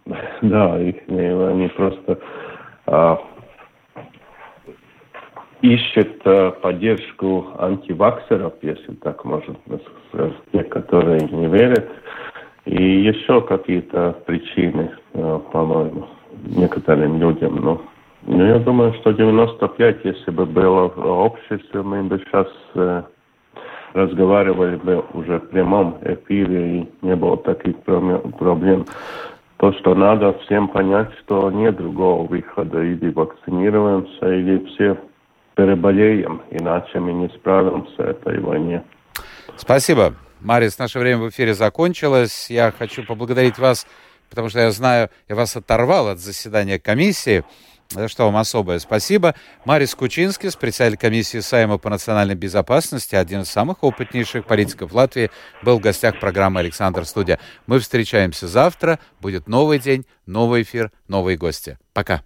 Да, 0.43 0.81
их, 0.81 0.97
они 1.09 1.69
просто 1.69 2.19
а, 2.87 3.21
ищут 5.63 6.21
а, 6.25 6.51
поддержку 6.53 7.47
антиваксеров, 7.59 8.55
если 8.63 8.95
так 8.95 9.25
можно 9.25 9.55
сказать, 10.09 10.35
те, 10.53 10.65
которые 10.65 11.21
не 11.21 11.47
верят. 11.47 11.89
И 12.67 13.01
еще 13.01 13.41
какие-то 13.43 14.17
причины, 14.27 14.91
а, 15.15 15.39
по-моему, 15.39 16.09
некоторым 16.45 17.21
людям. 17.21 17.57
Но 17.57 17.83
ну, 18.27 18.45
я 18.45 18.59
думаю, 18.59 18.93
что 18.95 19.13
95, 19.13 20.05
если 20.05 20.31
бы 20.31 20.47
было 20.47 20.89
в 20.89 21.07
обществе, 21.07 21.83
мы 21.83 22.03
бы 22.03 22.19
сейчас 22.19 22.49
э, 22.75 23.03
разговаривали 23.95 24.77
бы 24.77 25.03
уже 25.15 25.39
в 25.39 25.49
прямом 25.49 25.99
эфире 26.03 26.81
и 26.81 26.89
не 27.03 27.17
было 27.17 27.39
таких 27.39 27.77
проблем. 27.79 28.85
То, 29.57 29.73
что 29.75 29.95
надо 29.95 30.35
всем 30.45 30.69
понять, 30.69 31.11
что 31.21 31.51
нет 31.51 31.77
другого 31.77 32.27
выхода. 32.27 32.83
Или 32.83 33.11
вакцинируемся, 33.11 34.35
или 34.35 34.65
все 34.67 34.99
переболеем, 35.61 36.41
иначе 36.51 36.99
мы 37.01 37.13
не 37.13 37.29
справимся 37.29 38.03
этой 38.03 38.41
войне. 38.41 38.83
Спасибо. 39.57 40.15
Марис, 40.41 40.79
наше 40.79 40.99
время 40.99 41.19
в 41.19 41.29
эфире 41.29 41.53
закончилось. 41.53 42.47
Я 42.49 42.73
хочу 42.73 43.05
поблагодарить 43.05 43.59
вас, 43.59 43.87
потому 44.31 44.49
что 44.49 44.61
я 44.61 44.71
знаю, 44.71 45.11
я 45.29 45.37
вас 45.37 45.55
оторвал 45.57 46.09
от 46.09 46.19
заседания 46.19 46.79
комиссии 46.79 47.45
за 47.91 48.07
что 48.07 48.27
вам 48.27 48.37
особое 48.37 48.79
спасибо. 48.79 49.35
Марис 49.65 49.97
Кучинский, 49.97 50.49
председатель 50.57 50.97
комиссии 50.97 51.41
Сайма 51.41 51.77
по 51.77 51.91
национальной 51.91 52.37
безопасности, 52.37 53.17
один 53.17 53.41
из 53.41 53.51
самых 53.51 53.83
опытнейших 53.83 54.47
политиков 54.47 54.93
Латвии, 54.93 55.29
был 55.65 55.79
в 55.79 55.81
гостях 55.81 56.21
программы 56.21 56.61
«Александр 56.61 57.05
Студия». 57.05 57.41
Мы 57.67 57.81
встречаемся 57.81 58.47
завтра. 58.47 59.01
Будет 59.21 59.49
новый 59.49 59.81
день, 59.81 60.07
новый 60.25 60.63
эфир, 60.63 60.93
новые 61.09 61.37
гости. 61.37 61.79
Пока. 61.93 62.23